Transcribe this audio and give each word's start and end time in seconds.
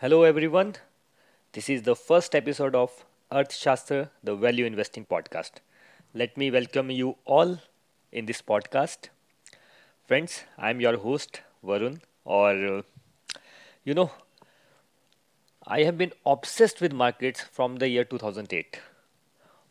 Hello, 0.00 0.22
everyone. 0.22 0.74
This 1.54 1.68
is 1.68 1.82
the 1.82 1.94
first 1.96 2.34
episode 2.34 2.74
of 2.74 3.04
Earthshastra, 3.32 4.10
the 4.22 4.34
Value 4.34 4.64
Investing 4.64 5.04
Podcast. 5.04 5.60
Let 6.14 6.36
me 6.36 6.50
welcome 6.50 6.90
you 6.90 7.16
all 7.24 7.58
in 8.12 8.26
this 8.26 8.42
podcast. 8.42 9.08
Friends, 10.06 10.44
I'm 10.58 10.80
your 10.80 10.96
host, 10.96 11.40
Varun, 11.64 12.00
or 12.24 12.50
uh, 12.50 12.82
you 13.84 13.94
know, 13.94 14.10
I 15.66 15.82
have 15.82 15.96
been 15.96 16.12
obsessed 16.26 16.80
with 16.80 16.92
markets 16.92 17.40
from 17.40 17.76
the 17.76 17.88
year 17.88 18.04
2008. 18.04 18.80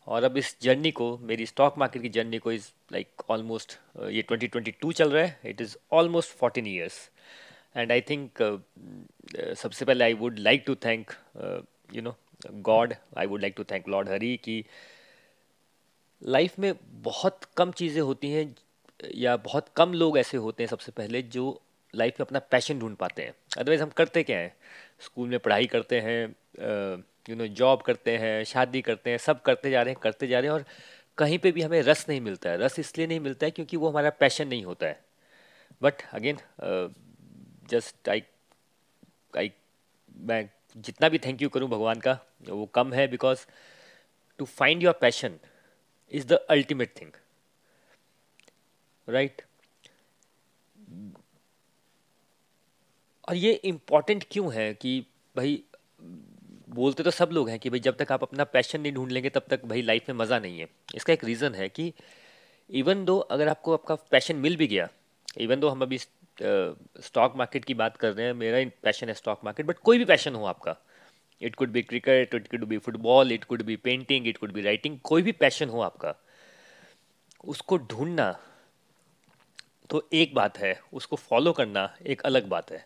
और 0.08 0.24
अब 0.24 0.36
इस 0.36 0.56
journey 0.62 0.90
को 0.90 1.06
मेरी 1.22 1.46
stock 1.46 1.78
market 1.78 2.02
की 2.02 2.08
journey 2.08 2.38
को 2.38 2.52
is 2.52 2.66
like 2.92 3.22
almost 3.30 3.78
ये 4.10 4.24
2022 4.32 4.92
चल 4.92 5.10
रहा 5.10 5.22
है 5.24 5.50
it 5.50 5.60
is 5.60 5.76
almost 5.92 6.38
14 6.38 6.66
years 6.66 6.96
and 7.77 7.91
I 7.91 8.01
think 8.01 8.41
सबसे 9.57 9.85
पहले 9.85 10.03
I 10.03 10.13
would 10.15 10.39
like 10.39 10.63
to 10.67 10.75
thank 10.85 11.11
you 11.95 12.01
know 12.01 12.15
God 12.63 12.93
I 13.17 13.25
would 13.25 13.41
like 13.41 13.53
to 13.57 13.63
thank 13.63 13.87
lord 13.89 14.09
Hari 14.09 14.35
कि 14.43 14.63
लाइफ 16.21 16.57
में 16.59 16.73
बहुत 17.03 17.43
कम 17.57 17.71
चीज़ें 17.71 18.01
होती 18.01 18.29
हैं, 18.31 18.55
या 19.15 19.35
बहुत 19.37 19.69
कम 19.77 19.93
लोग 19.93 20.17
ऐसे 20.17 20.37
होते 20.37 20.63
हैं 20.63 20.69
सबसे 20.69 20.91
पहले 20.91 21.21
जो 21.21 21.61
लाइफ 21.93 22.19
में 22.19 22.25
अपना 22.25 22.39
पैशन 22.51 22.79
ढूंढ 22.79 22.95
पाते 22.95 23.21
हैं। 23.21 23.33
अदरवाइज़ 23.57 23.81
हम 23.81 23.89
करते 23.97 24.23
क्या 24.23 24.37
हैं? 24.37 24.53
स्कूल 24.99 25.29
में 25.29 25.39
पढ़ाई 25.39 25.65
करते 25.67 25.99
हैं 26.01 26.23
यू 27.29 27.35
नो 27.35 27.47
जॉब 27.55 27.81
करते 27.81 28.17
हैं, 28.17 28.43
शादी 28.45 28.81
करते 28.81 29.09
हैं, 29.09 29.17
सब 29.19 29.41
करते 29.41 29.71
जा 29.71 29.81
रहे 29.81 29.93
हैं, 29.93 29.99
करते 30.03 30.27
जा 30.27 30.39
रहे 30.39 30.49
हैं 30.49 30.53
और 30.53 30.65
कहीं 31.17 31.37
पे 31.39 31.51
भी 31.51 31.61
हमें 31.61 31.81
रस 31.81 32.05
नहीं 32.09 32.21
मिलता 32.21 32.49
है। 32.49 32.57
रस 32.57 32.79
इसलिए 32.79 33.07
नहीं 33.07 33.19
मिलता 33.19 33.45
है 33.45 33.51
क्योंकि 33.51 33.77
वो 33.77 33.89
हमारा 33.89 34.09
पैशन 34.19 34.47
नहीं 34.47 34.63
होता 34.65 34.87
है। 34.87 34.99
But 35.81 36.01
again 36.13 36.37
just 37.69 38.09
I 38.09 38.23
I 39.33 39.51
मैं 40.25 40.49
जितना 40.75 41.09
भी 41.09 41.17
थैंक 41.17 41.41
यू 41.41 41.49
करूँ 41.49 41.69
भगवान 41.69 41.99
का, 41.99 42.19
वो 42.41 42.65
कम 42.65 42.93
है 42.93 43.07
because 43.07 43.45
to 44.39 44.45
find 44.45 44.83
your 44.83 44.93
passion 45.01 45.39
is 46.11 46.27
the 46.27 46.33
ultimate 46.49 46.93
thing 47.01 47.11
right 49.07 49.41
और 53.27 53.35
ये 53.35 53.51
इंपॉर्टेंट 53.65 54.23
क्यों 54.31 54.53
है 54.53 54.73
कि 54.73 54.99
भाई, 55.35 55.63
बोलते 56.69 57.03
तो 57.03 57.11
सब 57.11 57.29
लोग 57.33 57.49
हैं 57.49 57.57
कि 57.59 57.69
भाई 57.69 57.79
जब 57.79 57.97
तक 57.97 58.11
आप 58.11 58.23
अपना 58.23 58.43
पैशन 58.43 58.81
नहीं 58.81 58.91
ढूंढ 58.93 59.11
लेंगे 59.11 59.29
तब 59.29 59.45
तक 59.49 59.65
भाई 59.65 59.81
लाइफ 59.81 60.09
में 60.09 60.15
मज़ा 60.15 60.39
नहीं 60.39 60.59
है। 60.59 60.67
इसका 60.95 61.13
एक 61.13 61.23
रीज़न 61.23 61.55
है 61.55 61.67
कि 61.69 61.91
इवन 62.69 63.03
दो 63.05 63.17
अगर 63.19 63.47
आपको 63.47 63.73
आपका 63.73 63.95
पैशन 64.11 64.35
मिल 64.35 64.55
भी 64.57 64.67
गया 64.67 64.87
इवन 65.37 65.59
दो 65.59 65.69
हम 65.69 65.81
अभी 65.81 65.99
स्टॉक 66.39 67.35
मार्केट 67.35 67.65
की 67.65 67.73
बात 67.73 67.97
कर 67.97 68.11
रहे 68.11 68.25
हैं, 68.25 68.33
मेरा 68.33 68.69
पैशन 68.83 69.07
है 69.07 69.13
स्टॉक 69.13 69.41
मार्केट 69.45 69.65
बट 69.65 69.77
कोई 69.79 69.97
भी 69.97 70.05
पैशन 70.05 70.35
हो 70.35 70.45
आपका। 70.45 70.75
It 71.41 71.55
could 71.55 71.71
be 71.71 71.81
cricket 71.83 72.35
it 72.35 72.47
could 72.47 72.63
be 72.63 72.77
football 72.79 73.31
it 73.31 73.43
could 73.43 73.61
be 73.63 73.75
painting 73.77 74.27
it 74.27 74.37
could 74.37 74.51
be 74.53 74.61
writing 74.61 74.99
कोई 75.03 75.21
भी 75.21 75.31
पैशन 75.33 75.69
हो 75.69 75.81
आपका, 75.81 76.15
उसको 77.43 77.77
ढूंढना 77.79 78.31
तो 79.89 80.07
एक 80.13 80.33
बात 80.35 80.57
है, 80.57 80.79
उसको 80.93 81.15
फॉलो 81.15 81.51
करना 81.53 81.89
एक 82.05 82.21
अलग 82.21 82.47
बात 82.47 82.71
है। 82.71 82.85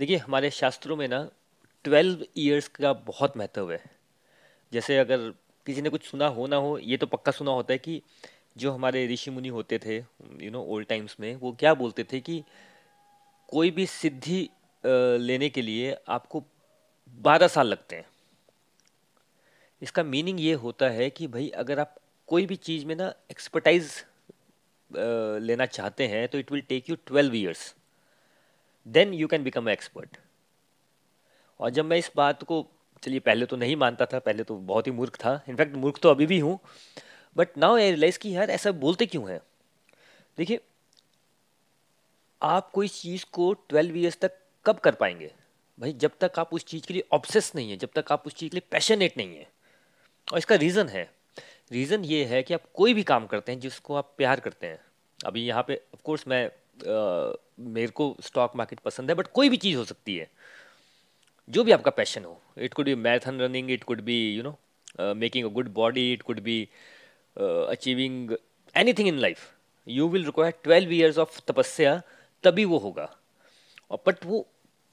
देखिए, 0.00 0.16
हमारे 0.16 0.50
शास्त्रों 0.50 0.96
में 0.96 1.06
ना 1.08 1.28
ट्वेल्व 1.84 2.24
ईयर्स 2.36 2.68
का 2.70 2.92
बहुत 2.92 3.36
महत्व 3.36 3.70
है। 3.72 3.80
जैसे 4.72 4.98
अगर 4.98 5.32
किसी 5.66 5.82
ने 5.82 5.88
कुछ 5.88 6.04
सुना 6.04 6.26
हो 6.28 6.46
ना 6.46 6.56
हो, 6.56 6.78
ये 6.78 6.96
तो 6.96 7.06
पक्का 7.06 7.32
सुना 7.32 7.50
होता 7.50 7.72
है 7.72 7.78
कि 7.78 8.00
जो 8.58 8.72
हमारे 8.72 9.06
ऋषि 9.06 9.30
मुनि 9.30 9.48
होते 9.50 9.78
थे 9.78 9.96
यू 9.96 10.50
नो 10.50 10.62
ओल्ड 10.64 10.86
टाइम्स 10.88 11.16
में, 11.20 11.34
वो 11.36 11.52
क्या 11.60 11.74
बोलते 11.74 12.04
थे 12.12 12.20
कि 12.20 12.42
कोई 13.48 13.70
भी 13.70 13.86
सिद्धि 13.86 14.48
लेने 15.20 15.48
के 15.48 15.62
लिए 15.62 15.96
आपको 16.08 16.42
बारह 17.20 17.48
साल 17.48 17.66
लगते 17.66 17.96
हैं। 17.96 18.06
इसका 19.82 20.02
मीनिंग 20.04 20.40
ये 20.40 20.52
होता 20.56 20.88
है 20.90 21.08
कि 21.10 21.26
भाई, 21.28 21.48
अगर 21.50 21.78
आप 21.78 21.94
कोई 22.28 22.46
भी 22.46 22.56
चीज़ 22.58 22.86
में 22.86 22.94
ना 22.96 23.12
एक्सपर्टाइज 23.30 23.90
लेना 24.90 25.66
चाहते 25.66 26.06
हैं 26.08 26.26
तो 26.28 26.38
it 26.38 26.52
will 26.52 26.62
take 26.68 26.90
you 26.90 26.96
twelve 27.06 27.34
years 27.36 27.74
then 28.86 29.12
you 29.14 29.26
can 29.28 29.42
become 29.44 29.68
expert 29.68 30.16
और 31.60 31.70
जब 31.70 31.84
मैं 31.84 31.96
इस 31.98 32.10
बात 32.16 32.42
को, 32.42 32.66
चलिए 33.02 33.20
पहले 33.20 33.46
तो 33.46 33.56
नहीं 33.56 33.76
मानता 33.76 34.06
था, 34.06 34.18
पहले 34.18 34.44
तो 34.44 34.56
बहुत 34.56 34.86
ही 34.86 34.92
मूर्ख 34.92 35.16
था। 35.16 35.40
इनफैक्ट 35.48 35.76
मूर्ख 35.76 35.98
तो 36.02 36.10
अभी 36.10 36.26
भी 36.26 36.38
हूँ। 36.38 36.58
बट 37.38 37.58
नाउ 37.58 37.76
आई 37.76 37.90
रियलाइज़ 37.90 38.18
कि 38.18 38.34
यार 38.36 38.50
ऐसा 38.50 38.70
बोलते 38.72 39.06
क्यों 39.06 39.30
हैं? 39.30 39.40
देखिए 40.38 40.60
आप 42.42 42.70
कोई 42.70 42.88
चीज़ 42.88 43.24
को 43.32 43.52
ट्वेल्व 43.68 43.96
ईयर्स 43.96 44.18
तक 44.18 44.38
कब 44.66 44.78
कर 44.78 44.94
पाएँगे? 44.94 45.30
भाई 45.78 45.92
जब 45.92 46.10
तक 46.20 46.38
आप 46.38 46.54
उस 46.54 46.64
चीज़ 46.64 46.86
के 46.86 46.94
लिए 46.94 47.04
ऑब्सेस 47.12 47.52
नहीं 47.54 47.70
है 47.70 47.76
जब 47.76 47.90
तक 47.96 48.12
आप 48.12 48.26
उस 48.26 48.34
चीज़ 48.34 48.50
के 48.50 48.56
लिए 48.56 48.68
पैशनेट 48.70 49.16
नहीं 49.16 49.36
है। 49.36 49.46
और 50.28 50.38
इसका 50.38 50.54
रीज़न 50.54 50.88
है। 50.88 51.10
रीज़न 51.72 52.04
ये 52.04 52.24
है 52.24 52.42
कि 52.42 52.54
आप 52.54 52.62
कोई 52.74 52.94
भी 52.94 53.02
काम 53.02 53.26
करते 53.26 53.52
हैं 53.52 53.60
जिसको 53.60 53.94
आप 53.94 54.12
प्यार 54.18 54.40
करते 54.40 54.66
हैं। 54.66 54.80
अभी 55.26 55.46
यहाँ 55.46 55.62
पे 55.68 55.80
ऑफ़ 55.94 56.02
कोर्स 56.04 56.26
मैं 56.28 56.44
आ, 56.46 57.32
मेरे 57.60 57.92
को 57.92 58.16
स्टॉक 58.20 58.56
मार्केट 58.56 58.80
पसंद 58.80 59.10
है 59.10 59.14
बट 59.16 59.26
कोई 59.34 59.48
भी 59.48 59.56
चीज़ 59.56 59.76
हो 59.76 59.84
सकती 59.84 60.16
है। 60.16 60.30
जो 61.48 61.64
भी 61.64 61.72
आपका 61.72 61.90
पैशन 61.90 62.24
हो। 62.24 62.40
It 62.58 62.74
could 62.74 62.86
be 62.86 62.94
marathon 62.94 63.40
running 63.40 63.70
it 63.70 63.84
could 63.84 64.00
be 64.00 64.18
you 64.34 64.42
know 64.42 65.14
making 65.14 65.46
a 65.46 65.48
good 65.48 65.72
body 65.74 66.12
it 66.12 66.22
could 66.22 66.40
be 66.40 66.68
achieving 67.36 68.36
anything 68.74 69.08
in 69.08 69.18
life 69.18 69.48
you 69.86 70.08
will 70.08 70.24
require 70.24 70.54
twelve 70.64 70.92
years 70.92 71.18
of 71.18 71.40
तपस्या 71.46 72.00
तभी 72.44 72.64
वो 72.64 72.78
होगा 72.78 73.10
और 73.90 74.02
बट 74.06 74.24
वो 74.24 74.46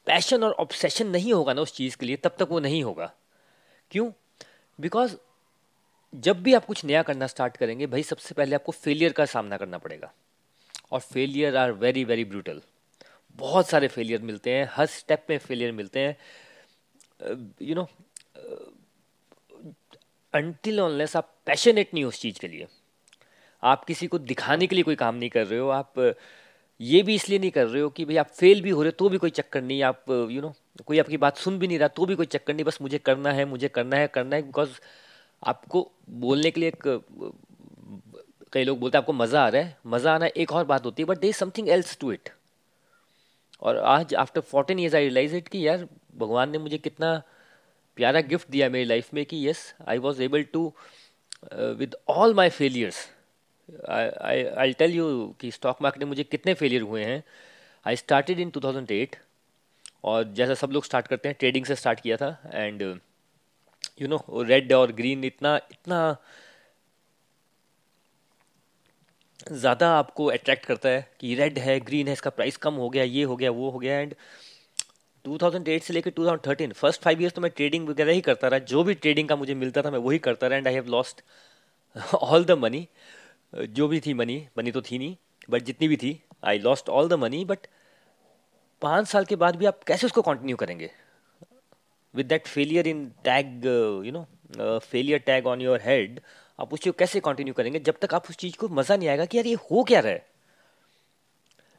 पैशन 0.08 0.44
और 0.44 0.52
ऑब्सेशन 0.60 1.08
नहीं 1.08 1.34
होगा 1.34 1.54
ना 1.54 1.62
उस 1.62 1.74
चीज़ 1.74 1.98
के 1.98 2.06
लिए 2.06 2.16
तब 2.18 2.36
तक 2.40 2.48
वो 2.52 2.60
नहीं 2.60 2.84
होगा 2.84 3.12
क्यों 3.92 4.12
बिकॉज़ 4.80 5.16
जब 6.14 6.42
भी 6.44 6.54
आप 6.54 6.66
कुछ 6.66 6.84
नया 6.86 7.02
करना 7.04 7.28
स्टार्ट 7.28 7.58
करेंगे 7.58 7.88
भाई 7.88 8.04
सबसे 8.04 8.36
पहले 8.36 8.56
आपको 8.56 8.72
फेलियर 8.72 9.12
का 9.12 9.26
सामना 9.26 9.58
करना 9.58 9.78
पड़ेगा 9.78 10.12
और 10.92 11.00
failure 11.00 11.58
are 11.58 11.72
very 11.82 12.04
very 12.04 12.26
brutal 12.26 12.62
बहुत 13.40 13.70
सारे 13.70 13.88
फेलियर 13.88 14.22
मिलते 14.22 14.54
हैं 14.54 14.68
हर 14.72 14.86
स्टेप 14.88 15.26
में 15.30 15.38
फेलियर 15.38 15.72
मिलते 15.72 16.00
हैं 16.00 17.36
यू 17.62 17.76
नो 17.76 17.88
अनटिल 20.36 20.80
ऑनलेस 20.80 21.16
आप 21.16 21.34
पैशनेट 21.46 21.94
नहीं 21.94 22.04
हो 22.04 22.10
उस 22.10 22.20
चीज़ 22.22 22.40
के 22.40 22.48
लिए। 22.48 22.68
आप 23.64 23.86
किसी 23.86 24.08
को 24.08 24.20
दिखाने 24.20 24.68
के 24.68 24.76
लिए 24.76 24.84
कोई 24.84 24.96
काम 24.96 25.16
नहीं 25.16 25.30
कर 25.30 25.46
रहे 25.48 25.60
हो 25.60 25.70
आप 25.70 26.16
ये 26.80 27.02
भी 27.04 27.16
इसलिए 27.16 27.40
नहीं 27.40 27.52
कर 27.52 27.66
रहे 27.68 27.82
हो 27.82 27.90
कि 27.90 28.06
भाई 28.06 28.16
आप 28.18 28.28
फेल 28.30 28.62
भी 28.62 28.70
हो 28.70 28.82
रहे 28.82 28.90
हो 28.90 28.96
तो 29.00 29.10
भी 29.10 29.18
कोई 29.18 29.30
चक्कर 29.30 29.62
नहीं 29.62 29.82
आप 29.84 30.04
यू 30.10 30.28
you 30.28 30.42
नो 30.42 30.48
know, 30.48 30.84
कोई 30.86 31.00
आपकी 31.00 31.18
बात 31.18 31.38
सुन 31.38 31.60
भी 31.60 31.68
नहीं 31.68 31.80
रहा 31.80 31.88
तो 31.88 32.06
भी 32.06 32.16
कोई 32.16 32.26
चक्कर 32.26 32.54
नहीं 32.54 32.66
बस 32.66 32.82
मुझे 32.82 32.98
करना 32.98 33.32
है 33.32 33.46
मुझे 33.46 33.68
करना 33.68 33.98
है 33.98 34.08
करना 34.08 34.36
है 34.36 34.42
बिकॉज़ 34.42 34.70
आपको 35.44 35.92
बोलने 36.10 36.52
के 36.52 36.60
लिए 36.62 36.70
एक 36.70 36.84
कई 38.54 38.64
लोग 38.64 38.80
बोलते 38.80 38.98
हैं 38.98 39.02
आपको 39.04 39.14
मज़ा 39.14 39.46
आ 39.46 39.48
रहा 39.50 39.62
है 39.62 39.78
मज़ा 39.86 40.14
आना 40.16 40.26
एक 40.38 40.52
और 40.52 40.66
बात 40.66 40.86
होती 40.86 41.04
है 41.04 41.08
but 41.08 41.18
there 41.18 41.30
is 41.30 41.36
something 41.36 41.70
else 41.70 41.98
to 41.98 42.12
it 42.12 42.30
और 43.62 43.78
आज 43.78 44.14
after 44.16 44.42
fourteen 44.42 44.80
years 44.80 44.96
I 44.96 45.04
realize 45.04 45.36
it 45.36 45.48
कि 45.48 45.68
यार 45.68 45.88
भगवान 46.16 46.50
ने 46.50 46.58
मुझे 46.58 46.78
कितना 46.78 47.22
प्यारा 47.98 48.22
गिफ्ट 48.22 48.50
दिया 48.52 48.70
मेरी 48.70 48.86
लाइफ 48.86 49.14
में 49.14 49.26
कि 49.26 49.48
yes 49.48 49.74
I 49.88 49.98
was 49.98 50.22
able 50.24 50.44
to 50.54 50.72
with 51.54 51.96
all 52.10 52.34
my 52.34 52.50
failures 52.50 53.08
I 53.90 54.74
tell 54.80 54.94
you 54.94 55.36
कि 55.42 55.52
स्टॉक 55.52 55.82
मार्केट 55.82 56.04
में 56.04 56.10
मुझे 56.10 56.24
कितने 56.24 56.54
फेलियर 56.54 56.82
हुए 56.82 57.04
हैं। 57.04 57.24
आई 57.86 57.96
स्टार्टेड 57.96 58.40
इन 58.40 58.52
2008 58.58 59.16
और 60.04 60.24
जैसा 60.34 60.54
सब 60.56 60.72
लोग 60.72 60.86
स्टार्ट 60.86 61.08
करते 61.08 61.30
हैं 61.30 61.36
ट्रेडिंग 61.40 61.66
से 61.66 61.76
स्टार्ट 61.76 62.00
किया 62.00 62.18
था 62.18 62.38
एंड 62.54 62.82
यू 64.02 64.08
नो 64.08 64.44
रेड 64.44 64.74
और 64.74 64.92
ग्रीन 64.92 65.24
इतना 65.24 65.56
इतना 65.72 66.18
ज़्यादा 69.52 69.90
आपको 69.96 70.26
अट्रैक्ट 70.28 70.66
करता 70.66 70.90
है 70.90 71.08
कि 71.20 71.34
रेड 71.36 71.58
है 71.60 71.80
ग्रीन 71.80 72.08
है, 72.08 72.14
इसका 72.14 72.30
प्राइस 72.30 72.58
कम 72.58 72.74
हो 72.74 72.90
गया, 72.90 73.04
ये 73.04 73.24
हो 73.24 73.36
गया, 73.36 73.52
वो 73.52 73.70
हो 73.70 73.80
गया 73.80 74.00
एंड 74.00 74.14
2008 75.26 75.84
से 75.84 75.94
लेकर 75.94 76.12
2013 76.12 76.74
फ़र्स्ट 76.74 77.02
फाइव 77.02 77.22
ईयर्स 77.22 77.34
तो 77.34 77.42
मैं 77.42 77.52
ट्रेडिंग 77.52 77.88
वगैरह 77.90 78.14
ही 78.14 78.22
करता 78.22 78.48
रहा। 78.48 78.60
जो 78.62 78.84
भी 78.84 78.94
ट्रेडिंग 78.96 79.30
का 79.30 79.36
मुझे 79.36 79.56
मिलता 79.56 79.82
था 79.82 79.92
मैं 79.92 80.00
वही 80.00 80.20
करता 80.20 80.48
रहा। 80.48 80.58
And 80.58 80.68
I 80.68 80.74
have 80.74 80.88
lost 80.90 81.22
all 82.16 82.46
the 82.46 82.52
money 82.60 82.88
जो 83.54 83.88
भी 83.88 84.00
थी 84.00 84.14
मनी 84.14 84.38
मनी 84.58 84.72
तो 84.72 84.82
थी 84.82 84.98
नहीं 84.98 85.16
बट 85.50 85.64
जितनी 85.64 85.88
भी 85.88 85.98
थी 85.98 86.20
I 86.44 86.60
lost 86.60 86.90
all 86.90 87.10
the 87.10 87.14
money 87.20 87.44
but 87.46 87.68
पाँच 88.82 89.08
साल 89.08 89.26
के 89.26 89.36
बाद 89.36 89.56
भी 89.56 89.66
आप 89.66 89.84
कैसे 89.84 90.06
उसको 90.08 90.22
कंटिन्यू 90.22 90.56
करेंगे? 90.56 90.90
With 92.14 92.26
that 92.26 92.48
failure 92.48 92.88
in 92.88 93.06
tag 93.26 93.66
you 94.06 94.12
know 94.12 94.80
failure 94.82 95.20
tag 95.20 95.48
on 95.48 95.62
your 95.62 95.82
head 95.84 96.20
आप 96.60 96.74
उस 96.74 96.80
चीज़ 96.80 96.94
को 96.94 96.98
कैसे 97.00 97.20
कंटिन्यू 97.20 97.54
करेंगे? 97.54 97.80
जब 97.80 97.98
तक 98.02 98.14
आप 98.14 98.30
उस 98.30 98.38
चीज़ 98.38 98.56
को 98.58 98.68
मज़ा 98.70 98.96
नहीं 98.96 99.10
आएगा 99.10 99.26
कि 99.26 99.38
यार 99.38 99.48
ये 99.48 99.54
हो 99.72 99.84
क्या 99.84 100.00
रहा 100.00 100.12
है? 100.12 100.26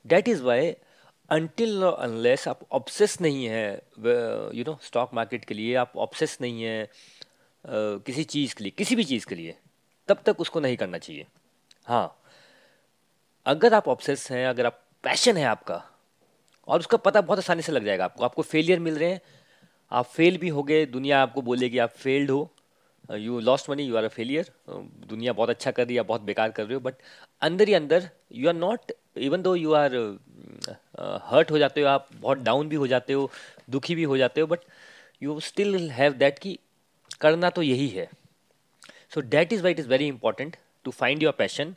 That 0.04 0.28
is 0.28 0.42
why 0.42 0.74
until 1.30 1.82
unless 1.82 2.48
आप 2.48 2.60
ऑब्सेस 2.72 3.20
नहीं 3.20 3.46
है 3.46 3.82
यू 4.54 4.64
नो 4.66 4.78
स्टॉक 4.82 5.14
मार्केट 5.14 5.44
के 5.44 5.54
लिए 5.54 5.74
आप 5.74 5.92
ऑब्सेस 5.96 6.38
नहीं 6.40 6.62
है 6.62 6.86
uh, 6.86 8.04
किसी 8.06 8.24
चीज़ 8.24 8.54
के 8.54 8.64
लिए 8.64 8.70
किसी 8.70 8.96
भी 8.96 9.04
चीज़ 9.04 9.26
के 9.26 9.34
लिए 9.34 9.58
तब 10.08 10.18
तक 10.26 10.40
उसको 10.40 10.60
नहीं 10.60 10.76
करना 10.76 10.98
चाहिए। 10.98 11.26
हाँ। 11.84 12.22
अगर 13.46 13.74
आप 13.74 13.88
ऑब्सेस 13.88 14.30
हैं 14.30 14.46
अगर 14.46 14.66
आप 14.66 14.82
पैशन 15.02 15.36
है 15.36 15.44
आपका 15.44 15.84
और 16.68 16.80
उसका 16.80 16.96
पता 16.96 17.20
बहुत 17.20 17.38
आसानी 17.38 17.62
से 17.62 17.72
लग 17.72 17.84
जाएगा 17.84 18.04
आपको 18.04 18.24
आपको 18.24 18.42
फेलियर 18.42 18.80
मिल 18.80 18.98
रहे 18.98 19.10
हैं 19.10 19.20
आप 19.92 20.04
फेल 20.04 20.38
भी 20.38 20.48
हो 20.48 20.62
गए 20.62 20.86
दुनिया 20.86 21.22
आपको 21.22 21.42
बोलेगी 21.42 21.78
आप 21.78 21.90
फेल्ड 21.90 22.30
हो 22.30 22.52
you 23.12 23.40
lost 23.40 23.70
money 23.70 23.82
you 23.82 23.96
are 23.96 24.04
a 24.04 24.08
failure 24.08 24.52
दुनिया 25.08 25.32
बहुत 25.32 25.50
अच्छा 25.50 25.70
कर 25.70 25.86
रही 25.86 25.96
है 25.96 26.02
बहुत 26.02 26.20
बेकार 26.20 26.50
कर 26.50 26.64
रहे 26.64 26.74
हो 26.74 26.80
बट 26.80 26.94
अंदर 27.40 27.68
ही 27.68 27.74
अंदर 27.74 28.10
you 28.32 28.48
are 28.48 28.54
not 28.54 28.92
even 29.16 29.42
though 29.42 29.56
you 29.56 29.72
are 29.72 30.18
hurt 31.22 31.50
हो 31.50 31.58
जाते 31.58 31.80
हो 31.80 31.86
आप, 31.88 32.08
बहुत 32.12 32.38
डाउन 32.38 32.68
भी 32.68 32.76
हो 32.76 32.86
जाते 32.86 33.12
हो, 33.12 33.30
दुखी 33.70 33.94
भी 33.94 34.02
हो 34.02 34.16
जाते 34.18 34.40
हो 34.40 34.46
but 34.46 34.60
you 35.22 35.38
still 35.40 35.90
have 35.90 36.12
that 36.14 36.38
कि 36.38 36.58
करना 37.20 37.50
तो 37.50 37.62
यही 37.62 37.88
है। 37.88 38.08
So 39.14 39.20
that 39.20 39.52
is 39.52 39.62
why 39.62 39.72
it 39.72 39.78
is 39.78 39.88
very 39.88 40.06
important 40.06 40.56
to 40.84 40.90
find 40.90 41.22
your 41.22 41.32
passion 41.38 41.74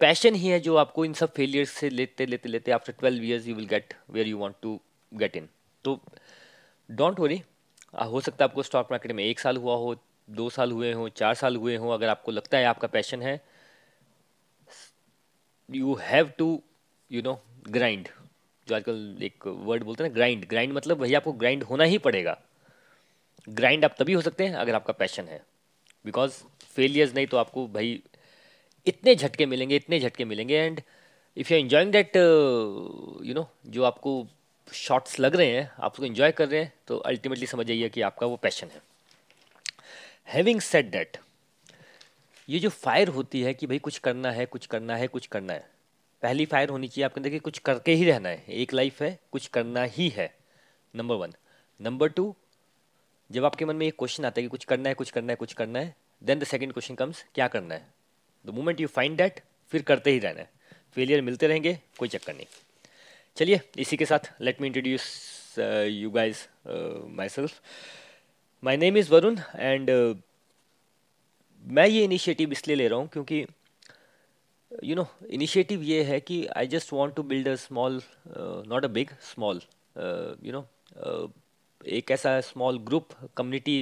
passion 0.00 0.34
ही 0.34 0.48
है 0.48 0.58
जो 0.60 0.76
आपको 0.76 1.04
इन 1.04 1.12
सब 1.14 1.32
फेलियर्स 1.32 1.70
से 1.70 1.88
लेते 1.90 2.26
लेते 2.26 2.48
लेते 2.48 2.72
after 2.72 2.92
twelve 2.92 3.24
years 3.24 3.46
you 3.46 3.54
will 3.54 3.66
get 3.66 3.94
where 4.10 4.28
you 4.28 4.38
want 4.38 4.56
to 4.62 4.78
get 5.12 5.36
in 5.36 5.48
तो 5.84 5.98
डोंट 6.88 7.20
वरी 7.20 7.42
हो 7.94 8.20
सकता 8.20 8.44
है 8.44 8.48
आपको 8.50 8.62
स्टॉक 8.62 8.88
मार्केट 8.90 9.12
में 9.12 9.24
एक 9.24 9.40
साल 9.40 9.56
हुआ 9.56 9.74
हो, 9.74 9.94
दो 10.30 10.48
साल 10.50 10.72
हुए 10.72 10.92
हों, 10.92 11.08
चार 11.10 11.34
साल 11.34 11.56
हुए 11.56 11.76
हों, 11.76 11.92
अगर 11.92 12.08
आपको 12.08 12.32
लगता 12.32 12.58
है 12.58 12.64
आपका 12.64 12.88
पैशन 12.88 13.22
है 13.22 13.40
you 15.68 15.94
have 16.02 16.32
to 16.38 16.62
you 17.10 17.22
know 17.22 17.40
grind 17.68 18.08
जो 18.66 18.74
आजकल 18.74 19.18
एक 19.22 19.46
वर्ड 19.46 19.82
बोलते 19.84 20.02
हैं 20.02 20.10
ना 20.10 20.14
ग्राइंड 20.14 20.44
ग्राइंड 20.48 20.72
मतलब 20.72 21.00
भैया 21.00 21.18
आपको 21.18 21.32
ग्राइंड 21.32 21.62
होना 21.62 21.84
ही 21.84 21.98
पड़ेगा। 21.98 22.38
ग्राइंड 23.48 23.84
आप 23.84 23.94
तभी 23.98 24.12
हो 24.12 24.20
सकते 24.22 24.46
हैं 24.46 24.54
अगर 24.54 24.74
आपका 24.74 24.92
पैशन 24.92 25.28
है। 25.28 25.40
बिकॉज़ 26.04 26.42
फेलियर्स 26.74 27.14
नहीं 27.14 27.26
तो 27.26 27.36
आपको 27.36 27.66
भाई 27.68 28.02
इतने 28.86 29.14
झटके 29.14 29.46
मिलेंगे, 29.46 29.76
इतने 29.76 30.00
झटके 30.00 30.24
मिलेंगे। 30.24 30.56
And 30.56 30.80
if 31.36 31.52
you 31.52 31.58
enjoying 31.58 31.92
that 31.92 32.16
you 32.16 33.34
know 33.34 33.48
जो 33.66 33.84
आपको 33.84 34.26
शॉट्स 34.72 35.18
लग 35.20 35.36
रहे 35.36 35.50
हैं, 35.50 35.70
आप 35.78 35.92
उसको 35.92 36.04
इन्जॉय 36.04 36.32
कर 36.32 36.48
रहे 36.48 36.60
हैं 36.60 36.72
तो 36.86 36.98
अल्टीमेटली 36.98 37.46
समझ 37.46 37.66
जाइए 37.66 37.88
कि 37.88 38.00
आपका 38.02 38.26
वो 38.26 38.36
पैशन 38.36 38.66
है। 38.66 38.82
हैविंग 40.28 40.60
सेट 40.60 40.90
दैट 40.90 41.16
ये 42.48 42.58
जो 42.58 42.68
फायर 42.68 43.08
होती 43.08 43.40
है 43.42 43.54
कि 43.54 43.66
भाई 43.66 43.78
कुछ 43.78 43.98
करना 43.98 44.30
है, 44.30 44.46
कुछ 44.46 44.66
करना 44.66 44.96
है, 44.96 45.06
कुछ 45.08 45.26
करना 45.26 45.52
है 45.52 45.68
पहली 46.22 46.44
फायर 46.46 46.68
होनी 46.68 46.88
चाहिए। 46.88 47.04
आपके 47.04 47.20
अंदर 47.20 47.30
कि 47.30 47.38
कुछ 47.38 47.58
करके 47.58 47.92
ही 47.92 48.04
रहना 48.04 48.28
है। 48.28 48.44
एक 48.52 48.72
लाइफ 48.74 49.00
है, 49.02 49.18
कुछ 49.32 49.46
करना 49.48 49.82
ही 49.84 50.08
है 50.08 50.34
नंबर 50.94 51.14
वन 51.16 51.32
नंबर 51.80 52.08
टू 52.08 52.34
जब 53.30 53.44
आपके 53.44 53.64
मन 53.64 53.76
में 53.76 53.86
एक 53.86 53.94
क्वेश्चन 53.98 54.24
आता 54.24 54.40
है 54.40 54.42
कि 54.42 54.48
कुछ 54.48 54.64
करना 54.64 54.88
है, 54.88 54.94
कुछ 54.94 55.10
करना 55.10 55.32
है, 55.32 55.36
कुछ 55.36 55.52
करना 55.52 55.78
है 55.78 55.94
then 56.22 56.38
the 56.38 56.44
second 56.44 56.72
question 56.72 56.94
comes 56.94 57.24
क्या 57.34 57.48
करना 57.48 57.74
है? 57.74 57.86
The 58.44 58.50
moment 58.50 58.80
you 58.80 58.86
find 58.88 59.16
that 59.18 59.40
फिर 59.72 59.82
करते 59.82 60.10
ही 60.10 60.18
रहना 60.18 60.40
है। 60.40 60.50
फेलियर 60.94 61.22
मिलते 61.22 61.46
रहेंगे, 61.46 61.78
कोई 61.98 62.08
चक्कर 62.08 62.34
नहीं। 62.34 62.46
चलिए, 63.36 63.60
इसी 63.78 63.96
के 63.96 64.04
साथ 64.04 64.32
let 64.40 64.60
me 64.60 64.66
introduce 64.66 65.04
you 65.58 66.10
guys 66.10 66.46
myself 67.28 67.60
my 68.62 68.76
name 68.76 68.96
is 68.96 69.10
Varun 69.12 69.38
and 69.56 69.90
मैं 71.64 71.86
ये 71.86 72.04
इनिशिएटिव 72.04 72.52
इसलिए 72.52 72.76
ले 72.76 72.88
रहा 72.88 72.98
हूँ 72.98 73.08
क्योंकि 73.08 73.44
यू 74.83 74.95
नो 74.95 75.07
इनिशिएटिव 75.29 75.83
ये 75.83 76.03
है 76.03 76.19
कि 76.19 76.45
I 76.57 76.67
just 76.67 76.93
want 76.93 77.15
to 77.15 77.23
build 77.23 77.47
a 77.47 77.55
small 77.65 78.01
not 78.67 78.85
a 78.85 78.87
big 78.97 79.11
small 79.33 79.61
you 80.43 80.51
know 80.51 80.65
एक 81.99 82.11
ऐसा 82.11 82.39
small 82.41 82.79
group 82.87 83.13
community 83.37 83.77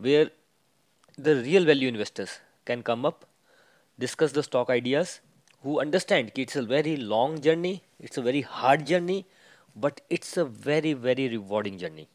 where 0.00 0.30
the 1.18 1.28
real 1.42 1.66
value 1.66 1.88
investors 1.88 2.40
can 2.66 2.82
come 2.82 3.04
up 3.06 3.20
discuss 3.98 4.34
the 4.34 4.40
stock 4.40 4.70
ideas 4.70 5.18
who 5.64 5.78
understand 5.80 6.30
कि 6.34 6.44
it's 6.44 6.56
a 6.56 6.62
very 6.62 6.96
long 6.96 7.40
journey, 7.40 7.82
it's 8.00 8.18
a 8.18 8.22
very 8.22 8.42
hard 8.54 8.86
journey, 8.86 9.24
but 9.76 10.00
it's 10.10 10.36
a 10.36 10.44
very 10.44 10.92
very 11.06 11.28
rewarding 11.36 11.78
journey. 11.82 12.06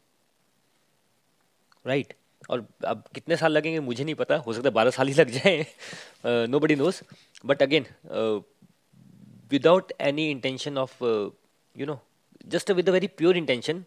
Right 1.86 2.12
और 2.49 2.65
अब 2.85 3.03
कितने 3.15 3.37
साल 3.37 3.51
लगेंगे 3.51 3.79
मुझे 3.79 4.03
नहीं 4.03 4.15
पता, 4.15 4.35
हो 4.37 4.53
सकता 4.53 4.69
है 4.69 4.73
बारह 4.73 4.91
साल 4.91 5.07
ही 5.07 5.13
लग 5.13 5.29
जाए। 5.31 5.65
Nobody 6.59 6.75
knows 6.75 7.01
but 7.45 7.61
again 7.61 7.85
without 9.51 9.91
any 10.01 10.29
intention 10.31 10.77
of 10.77 11.03
you 11.03 11.85
know 11.85 11.99
just 12.47 12.71
with 12.71 12.89
a 12.89 12.91
very 12.91 13.07
pure 13.17 13.37
intention 13.37 13.83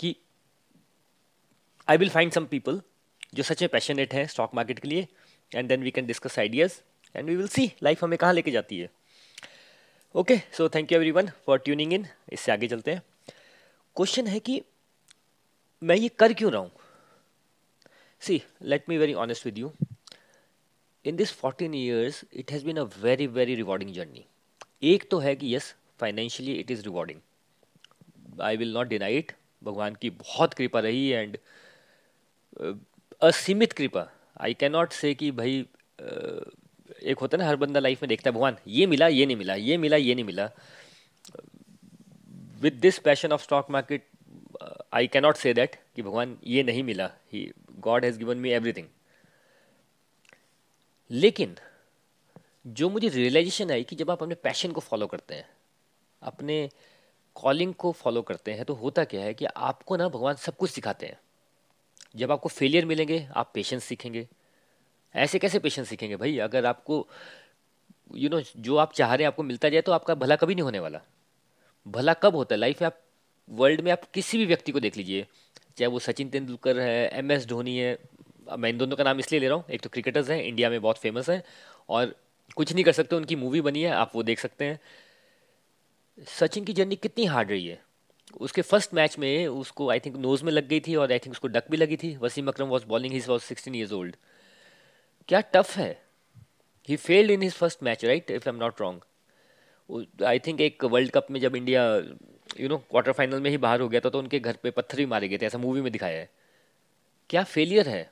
कि 0.00 0.14
I 1.88 1.96
will 1.96 2.10
find 2.10 2.32
some 2.32 2.46
people 2.46 2.80
जो 3.34 3.42
सच 3.42 3.62
में 3.62 3.68
पैशनेट 3.68 4.14
हैं 4.14 4.26
स्टॉक 4.26 4.54
मार्केट 4.54 4.78
के 4.78 4.88
लिए 4.88 5.06
and 5.52 5.68
then 5.68 5.82
we 5.82 5.90
can 5.90 6.06
discuss 6.06 6.38
ideas 6.38 6.80
and 7.14 7.28
we 7.28 7.36
will 7.36 7.48
see 7.48 7.70
life 7.82 8.04
हमें 8.04 8.18
कहाँ 8.18 8.32
लेके 8.32 8.50
जाती 8.50 8.78
है। 8.78 8.88
Okay 10.14 10.36
so 10.56 10.68
thank 10.68 10.92
you 10.92 10.98
everyone 11.10 11.30
for 11.46 11.58
tuning 11.58 11.92
in 11.92 12.06
इससे 12.32 12.52
आगे 12.52 12.68
चलते 12.68 12.90
हैं। 12.90 13.02
क्वेश्चन 13.96 14.26
है 14.26 14.38
कि 14.40 14.60
मैं 15.82 15.96
ये 15.96 16.08
कर 16.18 16.32
क्यों 16.32 16.52
रहा 16.52 16.60
हूँ? 16.60 16.70
See 18.20 18.42
let 18.62 18.88
me 18.88 18.98
very 18.98 19.14
honest 19.24 19.46
with 19.46 19.58
you 19.58 19.72
in 21.04 21.16
this 21.16 21.32
fourteen 21.40 21.74
years 21.74 22.24
it 22.32 22.52
has 22.52 22.64
been 22.66 22.76
a 22.76 22.82
very 23.02 23.26
very 23.38 23.54
rewarding 23.54 23.92
journey 23.94 24.24
एक 24.92 25.08
तो 25.10 25.18
है 25.18 25.34
कि 25.36 25.54
yes 25.54 25.74
financially 26.00 26.54
it 26.60 26.70
is 26.70 26.82
rewarding 26.84 27.20
I 28.42 28.56
will 28.56 28.72
not 28.74 28.88
deny 28.88 29.18
it 29.18 29.32
भगवान 29.62 29.94
की 30.00 30.10
बहुत 30.10 30.54
कृपा 30.54 30.80
रही 30.80 31.06
एंड 31.08 31.38
असीमित 33.22 33.72
कृपा. 33.72 34.06
आई 34.40 34.54
कैन 34.54 34.72
नॉट 34.72 34.92
से 34.92 35.14
कि 35.14 35.30
भाई 35.30 35.62
uh, 35.62 36.44
एक 37.02 37.18
होता 37.20 37.36
है 37.36 37.42
ना 37.42 37.48
हर 37.48 37.56
बंदा 37.56 37.80
लाइफ 37.80 38.02
में 38.02 38.08
देखता 38.08 38.30
है 38.30 38.34
भगवान 38.34 38.56
ये 38.68 38.86
मिला 38.86 39.06
ये 39.08 39.26
नहीं 39.26 39.36
मिला 39.36 39.54
ये 39.54 39.76
मिला 39.76 39.96
ये 39.96 40.14
नहीं 40.14 40.24
मिला. 40.24 40.48
With 42.60 42.74
this 42.80 42.98
passion 42.98 43.32
of 43.32 43.42
stock 43.42 43.70
market 43.70 44.04
I 44.92 45.06
cannot 45.06 45.36
say 45.36 45.52
that 45.54 45.76
कि 45.96 46.02
भगवान 46.02 46.36
ये 46.44 46.62
नहीं 46.62 46.82
मिला। 46.82 47.10
He 47.32 47.50
God 47.78 48.04
has 48.04 48.18
given 48.18 48.38
me 48.38 48.50
everything 48.50 48.86
लेकिन 51.10 51.56
जो 52.66 52.88
मुझे 52.90 53.08
रियलाइजेशन 53.08 53.70
आई 53.70 53.84
कि 53.84 53.96
जब 53.96 54.10
आप 54.10 54.22
अपने 54.22 54.34
पैशन 54.34 54.72
को 54.72 54.80
फॉलो 54.80 55.06
करते 55.06 55.34
हैं 55.34 55.48
अपने 56.22 56.68
कॉलिंग 57.36 57.74
को 57.74 57.92
फॉलो 57.92 58.22
करते 58.22 58.52
हैं 58.52 58.64
तो 58.64 58.74
होता 58.74 59.04
क्या 59.04 59.20
है 59.20 59.34
कि 59.34 59.44
आपको 59.44 59.96
ना 59.96 60.08
भगवान 60.08 60.34
सब 60.34 60.56
कुछ 60.56 60.70
सिखाते 60.70 61.06
हैं। 61.06 61.18
जब 62.16 62.32
आपको 62.32 62.48
फेलियर 62.48 62.84
मिलेंगे 62.86 63.28
आप 63.36 63.50
पेशेंस 63.54 63.84
सीखेंगे। 63.84 64.28
ऐसे 65.14 65.38
कैसे 65.38 65.58
पेशेंस 65.58 65.88
सीखेंगे? 65.88 66.16
भाई 66.16 66.38
अगर 66.38 66.66
आपको 66.66 67.06
यू 68.14 68.20
you 68.20 68.30
नो 68.30 68.40
know, 68.40 68.56
जो 68.56 68.76
आप 68.76 68.92
चाह 68.92 69.14
रहे 69.14 69.24
हैं 69.24 69.28
आपको 69.28 69.42
मिलता 69.42 69.68
जाए 69.68 69.80
तो 69.80 69.92
आपका 69.92 70.14
भला 70.14 70.36
कभी 70.36 70.54
नहीं 70.54 70.62
होने 70.62 70.78
वाला। 70.78 71.00
भला 71.86 72.14
कब 72.14 72.36
होता 72.36 72.54
है? 72.54 72.58
लाइफ 72.58 72.82
में 72.82 72.86
आप 72.86 73.00
वर्ल्ड 73.48 73.80
में 73.80 73.90
आप 73.92 74.04
किसी 74.14 74.38
भी 74.38 74.46
व्यक्ति 74.46 74.72
को 74.72 74.80
देख 74.80 74.96
लीजिए, 74.96 75.26
चाहे 75.76 75.86
वो 75.86 75.98
सचिन 75.98 76.28
तेंदुलकर 76.30 76.78
है 76.80 77.08
एम 77.18 77.32
एस 77.32 77.46
धोनी 77.46 77.76
है 77.78 77.98
मैं 78.52 78.70
इन 78.70 78.78
दोनों 78.78 78.96
का 78.96 79.04
नाम 79.04 79.18
इसलिए 79.18 79.40
ले 79.40 79.48
रहा 79.48 79.56
हूँ, 79.56 79.64
एक 79.70 79.80
तो 79.80 79.88
क्रिकेटर्स 79.88 80.30
हैं 80.30 80.42
इंडिया 80.42 80.70
में 80.70 80.80
बहुत 80.80 80.98
फ़ेमस 80.98 81.30
हैं, 81.30 81.42
और 81.88 82.14
कुछ 82.56 82.72
नहीं 82.72 82.84
कर 82.84 82.92
सकते, 82.92 83.16
उनकी 83.16 83.36
मूवी 83.36 83.60
बनी 83.60 83.82
है, 83.82 83.90
आप 83.90 84.12
वो 84.14 84.22
देख 84.22 84.40
सकते 84.40 84.64
हैं। 84.64 84.78
सचिन 86.28 86.64
की 86.64 86.72
जर्नी 86.72 86.96
कितनी 86.96 87.24
हार्ड 87.26 87.50
रही 87.50 87.66
है। 87.66 87.80
उसके 88.40 88.62
फ़र्स्ट 88.62 88.94
मैच 88.94 89.18
में 89.18 89.46
उसको 89.46 89.88
आई 89.90 90.00
थिंक 90.00 90.16
नोज़ 90.18 90.44
में 90.44 90.52
लग 90.52 90.68
गई 90.68 90.80
थी 90.80 90.94
और 90.96 91.12
आई 91.12 91.18
थिंक 91.18 91.32
उसको 91.32 91.48
डक 91.48 91.70
भी 91.70 91.76
लगी 91.76 91.96
थी। 91.96 92.16
Wasim 92.16 92.48
Akram 92.48 92.68
was 92.68 92.84
bowling 92.86 93.14
his 93.14 93.28
was 93.28 93.42
sixteen 93.42 93.74
years 93.74 93.92
old 93.92 94.16
क्या 95.28 95.40
टफ 95.54 95.76
है? 95.76 95.90
He 96.88 96.96
failed 96.96 97.30
in 97.30 97.42
his 97.42 97.52
first 97.54 97.82
match 97.82 98.04
right 98.04 98.30
if 98.30 98.48
I 98.48 98.54
am 98.54 98.60
not 98.60 98.80
wrong 98.80 100.24
I 100.24 100.38
think 100.38 100.60
एक 100.60 100.84
वर्ल्ड 100.86 101.10
कप 101.10 101.26
में 101.30 101.40
जब 101.40 101.56
India 101.56 101.84
you 102.46 102.68
know 102.68 102.76
quarter 102.80 103.12
final 103.12 103.40
में 103.40 103.50
ही 103.50 103.56
बाहर 103.58 103.80
हो 103.80 103.88
गया 103.88 104.00
था 104.00 104.10
तो 104.10 104.18
उनके 104.18 104.38
घर 104.40 104.56
पे 104.62 104.70
पत्थर 104.70 104.98
ही 104.98 105.06
मारे 105.06 105.28
गए 105.28 105.38
थे, 105.38 105.46
ऐसा 105.46 105.58
मूवी 105.58 105.80
में 105.80 105.90
दिखाया 105.92 106.18
है। 106.18 106.28
क्या 107.30 107.42
फेलियर 107.44 107.88
है? 107.88 108.10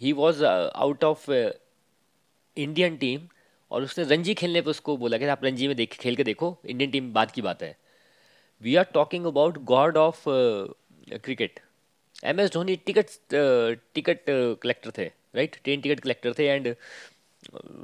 He 0.00 0.12
was 0.12 0.44
out 0.44 1.04
of 1.04 1.30
Indian 1.30 2.96
team 2.96 3.28
और 3.70 3.82
उसने 3.82 4.04
रणजी 4.06 4.34
खेलने 4.34 4.60
पर 4.60 4.70
उसको 4.70 4.96
बोला 4.96 5.18
कि 5.18 5.24
आप 5.26 5.44
रणजी 5.44 5.66
में 5.68 5.76
देख, 5.76 5.96
खेल 5.96 6.16
के 6.16 6.24
देखो 6.24 6.56
इंडियन 6.66 6.90
टीम 6.90 7.12
बाद 7.12 7.30
की 7.30 7.42
बात 7.42 7.62
है। 7.62 7.76
We 8.60 8.76
are 8.76 8.84
talking 8.94 9.26
about 9.26 9.58
God 9.64 9.96
of 9.96 10.24
cricket 10.26 11.60
M 12.24 12.40
S 12.40 12.50
Dhoni 12.52 12.76
ticket 12.86 13.06
ticket 13.94 14.20
collector 14.62 14.90
थे 14.98 15.04
राइट 15.34 15.56
ट्रेन 15.64 15.80
टिकट 15.80 16.00
कलेक्टर 16.00 16.34
थे 16.38 16.46
and 16.46 16.74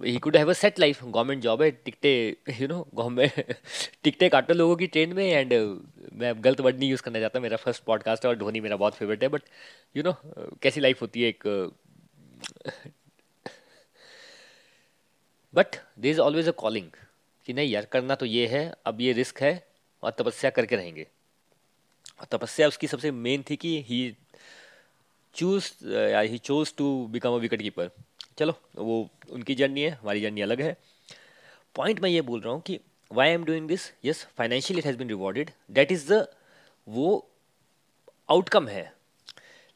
he 0.04 0.18
could 0.18 0.36
have 0.36 0.50
a 0.50 0.52
set 0.52 0.78
life 0.78 1.04
government 1.04 1.42
job 1.42 1.62
है 1.62 1.70
टिकटे 1.70 2.36
यू 2.60 2.68
नो 2.68 2.88
गवर्नमेंट 2.94 3.56
टिकटे 4.02 4.28
काटो 4.28 4.54
लोगों 4.54 4.76
की 4.76 4.86
ट्रेन 4.86 5.12
में 5.12 5.26
एंड 5.26 5.52
uh, 5.52 5.78
मैं 6.12 6.44
गलत 6.44 6.60
वर्ड 6.60 6.78
नहीं 6.78 6.90
यूज़ 6.90 7.02
करना 7.02 7.20
चाहता 7.20 7.40
मेरा 7.40 7.56
फ़र्स्ट 7.56 7.82
पॉडकास्ट 7.82 8.24
है 8.24 8.28
और 8.28 8.36
धोनी 8.36 8.60
मेरा 8.60 8.76
बहुत 8.76 8.94
फेवरेट 8.94 9.22
है 9.22 9.28
बट 9.28 9.42
यू 9.96 10.02
नो 10.02 10.14
कैसी 10.62 10.80
लाइफ 10.80 11.02
होती 11.02 11.22
है 11.22 11.28
एक 11.28 11.72
but 15.54 15.66
there 15.98 16.10
is 16.10 16.20
always 16.20 16.48
a 16.48 16.50
calling 16.50 16.88
कि 17.46 17.52
नहीं 17.52 17.70
यार 17.70 17.84
करना 17.84 18.14
तो 18.14 18.26
ये 18.26 18.46
है 18.46 18.74
अब 18.86 19.00
ये 19.00 19.12
रिस्क 19.12 19.42
है 19.42 19.66
और 20.02 20.10
तपस्या 20.10 20.50
करके 20.50 20.76
रहेंगे। 20.76 21.06
और 22.20 22.26
तपस्या 22.26 22.68
उसकी 22.68 22.86
सबसे 22.86 23.10
मेन 23.10 23.44
थी 23.50 23.56
कि 23.56 23.84
he 23.88 24.16
choose 25.34 25.72
he 26.16 26.38
chose 26.38 26.74
to 26.76 27.06
become 27.06 27.30
a 27.30 27.36
wicket 27.36 27.62
keeper 27.62 27.90
चलो, 28.40 28.52
वो 28.76 29.08
उनकी 29.30 29.54
जर्नी 29.54 29.82
है, 29.82 29.90
हमारी 29.90 30.20
जर्नी 30.20 30.40
अलग 30.40 30.60
है। 30.60 30.76
पॉइंट 31.74 32.00
मैं 32.00 32.10
ये 32.10 32.20
बोल 32.20 32.40
रहा 32.40 32.52
हूँ 32.52 32.60
कि 32.60 32.78
why 33.10 33.28
am 33.28 33.44
doing 33.44 33.66
this 33.68 33.80
yes 34.04 34.26
financially 34.38 34.80
it 34.80 34.86
has 34.86 34.96
been 34.96 35.08
rewarded 35.08 35.50
that 35.70 35.92
is 35.92 36.12
the 36.12 36.26
वो 36.88 37.08
आउटकम 38.30 38.68
है। 38.68 38.92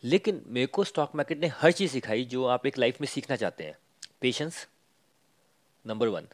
लेकिन 0.05 0.43
मेरे 0.47 0.67
को 0.67 0.85
स्टॉक 0.85 1.15
मार्केट 1.15 1.41
ने 1.41 1.47
हर 1.47 1.73
चीज़ 1.73 1.93
सिखाई 1.93 2.25
जो 2.25 2.45
आप 2.47 2.67
एक 2.67 2.79
लाइफ 2.79 3.01
में 3.01 3.09
सीखना 3.09 3.37
चाहते 3.37 3.65
हैं। 3.65 3.77
Patience 4.21 4.67
number 5.85 6.09
one 6.09 6.29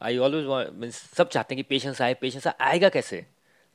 I 0.00 0.18
always 0.18 0.72
mean 0.74 0.90
सब 0.90 1.28
चाहते 1.28 1.54
हैं 1.54 1.64
कि 1.64 1.68
पेशेंस 1.68 2.02
आए 2.02 2.14
पेशेंस 2.14 2.46
आएगा 2.46 2.88
कैसे? 2.88 3.24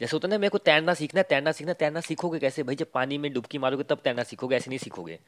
जैसे 0.01 0.15
होता 0.15 0.27
है 0.27 0.29
ना, 0.31 0.37
मेरे 0.37 0.49
को 0.49 0.57
तैरना 0.57 0.93
सीखना 0.93 1.19
है, 1.19 1.25
तैरना 1.29 1.51
सीखना 1.51 1.73
तैरना 1.73 2.01
सीखोगे 2.01 2.39
कैसे? 2.39 2.63
भाई 2.63 2.75
जब 2.75 2.91
पानी 2.91 3.17
में 3.17 3.31
डुबकी 3.33 3.57
मारोगे 3.57 3.83
तब 3.83 3.99
तैरना 4.03 4.23
सीखोगे, 4.23 4.55
ऐसे 4.55 4.69
नहीं 4.69 4.79
सीखोगे। 4.79 5.19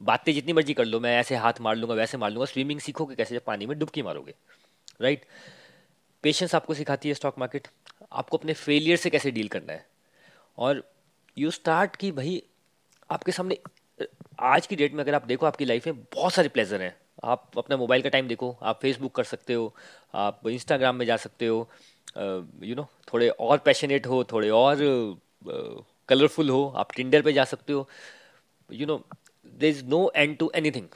बातें 0.00 0.32
जितनी 0.32 0.52
मर्ज़ी 0.52 0.74
कर 0.74 0.84
लो, 0.84 1.00
मैं 1.00 1.18
ऐसे 1.18 1.36
हाथ 1.36 1.60
मार 1.60 1.76
लूँगा, 1.76 1.94
वैसे 1.94 2.18
मार 2.18 2.30
लूँगा, 2.30 2.46
स्विमिंग 2.46 2.80
सीखोगे 2.80 3.14
कैसे 3.14 3.34
जब 3.34 3.44
पानी 3.44 3.66
में 3.66 3.78
डुबकी 3.78 4.02
मारोगे? 4.02 4.34
राइट 5.00 5.24
पेशेंस 6.24 6.54
आपको 6.54 6.74
सिखाती 6.74 7.08
है 7.08 7.14
स्टॉक 7.14 7.38
मार्केट 7.38 7.68
आपको 8.12 8.36
अपने 8.36 8.52
फेलियर 8.54 8.96
से 8.96 9.10
कैसे 9.10 9.30
डील 9.30 9.48
करना 9.48 9.72
है? 9.72 9.86
और 10.58 10.82
यू 11.36 11.50
स्टार्ट 11.50 11.96
कि 11.96 12.10
भाई, 12.12 12.42
आपके 13.10 13.32
सामने, 13.32 13.58
आज 14.40 14.66
की 14.66 14.76
डेट 14.76 14.94
में 14.94 15.02
अगर 15.04 15.14
आप 15.14 15.26
देखो, 15.26 15.46
आपकी 15.46 15.64
लाइफ 15.64 15.86
में 15.86 16.02
बहुत 16.14 16.32
सारे 16.32 16.48
प्लेजर 16.48 16.82
हैं। 16.82 16.94
आप 17.24 17.58
अपना 17.58 17.76
मोबाइल 17.76 18.02
का 18.02 18.08
टाइम 18.08 18.28
देखो, 18.28 18.56
आप 18.62 18.80
फेसबुक 18.82 19.14
कर 19.14 19.24
सकते 19.24 19.54
हो, 19.54 19.74
आप 20.14 20.46
इंस्टाग्राम 20.48 20.96
में 20.96 21.06
जा 21.06 21.16
सकते 21.18 21.46
हो 21.46 21.68
यू 22.18 22.74
नो 22.74 22.86
थोड़े 23.12 23.28
और 23.30 23.58
पैशनेट 23.58 24.06
हो, 24.06 24.22
थोड़े 24.24 24.50
और 24.50 24.76
कलरफुल 26.08 26.50
हो, 26.50 26.68
आप 26.76 26.92
टिंडर 26.92 27.22
पे 27.22 27.32
जा 27.32 27.44
सकते 27.44 27.72
हो। 27.72 27.88
You 28.68 28.86
know 28.86 28.96
there 29.58 29.70
is 29.70 29.84
no 29.84 30.10
end 30.16 30.36
to 30.38 30.50
anything 30.54 30.88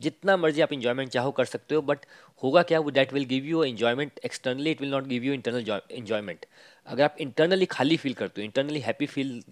जितना 0.00 0.36
मर्ज़ी 0.36 0.60
आप 0.60 0.72
इंजॉयमेंट 0.72 1.10
चाहो 1.10 1.30
कर 1.30 1.44
सकते 1.44 1.74
हो 1.74 1.80
बट 1.82 1.98
होगा 2.42 2.62
क्या? 2.62 2.80
वो 2.80 2.90
that 2.90 3.12
will 3.12 3.24
give 3.24 3.44
you 3.44 3.64
enjoyment 3.64 4.20
externally 4.24 4.70
it 4.70 4.80
will 4.80 4.90
not 4.90 5.04
give 5.04 5.24
you 5.24 5.32
internal 5.32 5.80
enjoyment 5.90 6.46
अगर 6.86 7.04
आप 7.04 7.16
इंटरनली 7.20 7.66
खाली 7.66 7.96
फील 7.96 8.14
करते 8.14 8.40
हो 8.40 8.44
इंटरनली 8.44 8.80
हैप्पी 8.80 9.06
फील 9.06 9.42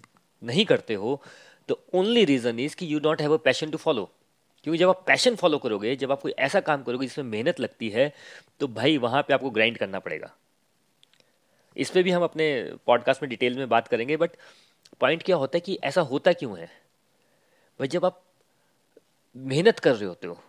नहीं 0.43 0.65
करते 0.65 0.93
हो 0.93 1.21
तो 1.69 1.79
ओनली 1.93 2.25
रीज़न 2.25 2.59
इज़ 2.59 2.75
कि 2.75 2.93
you 2.93 2.99
don't 2.99 3.21
have 3.21 3.33
a 3.33 3.37
passion 3.37 3.71
to 3.71 3.77
follow 3.77 4.09
क्योंकि 4.63 4.77
जब 4.77 4.89
आप 4.89 5.03
पैशन 5.07 5.35
फॉलो 5.35 5.57
करोगे, 5.57 5.95
जब 5.95 6.11
आप 6.11 6.21
कोई 6.21 6.33
ऐसा 6.39 6.59
काम 6.59 6.83
करोगे 6.83 7.07
जिसमें 7.07 7.25
मेहनत 7.25 7.59
लगती 7.59 7.89
है 7.89 8.11
तो 8.59 8.67
भाई 8.67 8.97
वहाँ 8.97 9.21
पे 9.21 9.33
आपको 9.33 9.49
ग्राइंड 9.49 9.77
करना 9.77 9.99
पड़ेगा. 9.99 10.33
इस 11.77 11.89
पर 11.89 12.03
भी 12.03 12.11
हम 12.11 12.23
अपने 12.23 12.47
पॉडकास्ट 12.85 13.23
में 13.23 13.29
डिटेल 13.29 13.57
में 13.57 13.69
बात 13.69 13.87
करेंगे 13.87 14.17
बट 14.17 14.31
पॉइंट 14.99 15.23
क्या 15.23 15.35
होता 15.35 15.57
है 15.57 15.61
कि 15.61 15.77
ऐसा 15.83 16.01
होता 16.01 16.33
क्यों 16.33 16.57
है? 16.59 16.65
भाई 17.79 17.87
जब 17.87 18.05
आप 18.05 18.23
मेहनत 19.37 19.79
कर 19.79 19.95
रहे 19.95 20.05
होते 20.05 20.27
हो। 20.27 20.39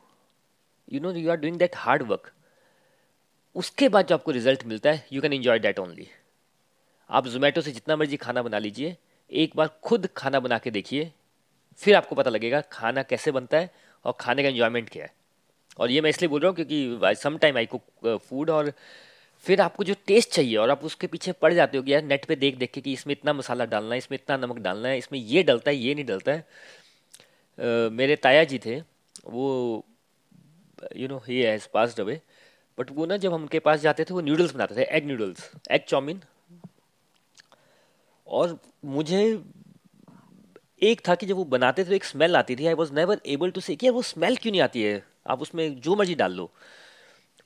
You 0.88 1.00
know 1.00 1.12
you 1.12 1.30
are 1.30 1.37
doing 1.37 1.59
that 1.59 1.76
hard 1.76 2.02
work 2.02 2.33
उसके 3.57 3.88
बाद 3.88 4.07
जो 4.07 4.14
आपको 4.14 4.30
रिज़ल्ट 4.33 4.64
मिलता 4.66 4.90
है 4.90 5.07
you 5.12 5.23
can 5.23 5.33
enjoy 5.33 5.59
that 5.59 5.78
only 5.78 6.09
आप 7.11 7.26
जोमेटो 7.28 7.61
से 7.61 7.73
जितना 7.73 7.97
मर्ज़ी 7.97 8.16
खाना 8.16 8.42
बना 8.42 8.59
लीजिए, 8.59 8.97
एक 9.30 9.52
बार 9.57 9.68
खुद 9.85 10.09
खाना 10.16 10.40
बना 10.40 10.59
के 10.59 10.71
देखिए, 10.71 11.11
फिर 11.80 11.95
आपको 11.97 12.14
पता 12.16 12.30
लगेगा 12.30 12.61
खाना 12.73 13.02
कैसे 13.02 13.30
बनता 13.33 13.59
है 13.59 13.71
और 14.04 14.14
खाने 14.21 14.42
का 14.42 14.49
एंजॉयमेंट 14.49 14.88
क्या 14.88 15.04
है। 15.04 15.12
और 15.78 15.90
ये 15.90 16.00
मैं 16.00 16.11
इसलिए 16.11 16.28
बोल 16.28 16.40
रहा 16.40 16.49
हूँ 16.49 16.57
क्योंकि 16.57 17.16
some 17.16 17.37
time 17.38 17.57
I 17.57 17.66
cook 17.66 18.18
food 18.28 18.50
और 18.50 18.73
फिर 19.47 19.61
आपको 19.61 19.85
जो 19.85 19.95
टेस्ट 20.07 20.30
चाहिए 20.30 20.57
और 20.57 20.71
आप 20.71 20.85
उसके 20.85 21.07
पीछे 21.07 21.33
पड़ 21.33 21.52
जाते 21.54 21.78
हो 21.78 21.83
कि 21.85 21.92
यार 21.92 22.02
नेट 22.02 22.25
पे 22.25 22.37
देख 22.37 22.57
देख 22.59 22.71
के 22.73 22.80
कि 22.80 22.92
इसमें 22.92 23.12
इतना 23.12 23.33
मसाला 23.33 23.64
डालना 23.66 23.95
है, 23.95 23.99
इसमें 23.99 24.18
इतना 24.18 24.37
नमक 24.37 24.59
डालना 24.59 24.88
है, 24.88 24.99
इसमें 24.99 25.18
ये 25.18 25.42
डलता 25.42 25.71
है, 25.71 25.76
ये 25.76 25.95
नहीं 25.95 26.04
डलता 26.04 26.33
है। 26.33 26.47
मेरे 27.59 28.17
ताया 28.17 28.45
जी 28.45 28.59
थे, 28.59 28.79
वो 29.27 29.85
you 30.97 31.09
know 31.09 31.23
he 31.27 31.41
has 31.41 31.67
passed 31.75 32.00
away 32.00 32.21
but 32.79 32.91
वो 32.91 33.07
ना 33.07 33.17
जब 33.17 33.33
हम 33.33 33.43
उनके 33.43 33.59
पास 33.59 33.81
जाते 33.81 34.05
थे, 34.05 34.15
वो 34.15 34.21
नूडल्स 34.21 34.55
बनाते 34.55 34.75
थे 34.77 34.85
एग 34.97 35.07
नूडल्स 35.07 35.50
एग 35.71 35.85
चाउमीन 35.88 36.21
और 38.27 38.59
मुझे 38.87 39.23
एक 40.83 41.00
था 41.09 41.15
कि 41.15 41.27
जब 41.27 41.37
वो 41.37 41.45
बनाते 41.47 41.85
थे, 41.85 41.95
एक 41.97 42.05
स्मेल 42.05 42.37
आती 42.37 42.57
थी 42.57 42.67
I 42.67 42.75
was 42.75 42.93
never 42.95 43.21
able 43.27 43.50
to 43.50 43.61
say 43.61 43.77
कि 43.77 43.91
वो 43.91 44.03
स्मेल 44.05 44.37
क्यों 44.37 44.53
नहीं 44.53 44.61
आती 44.62 44.83
है? 44.83 45.03
आप 45.27 45.43
उसमें 45.43 45.81
जो 45.81 45.97
मर्ज़ी 45.97 46.15
डाल 46.15 46.33
लो। 46.33 46.50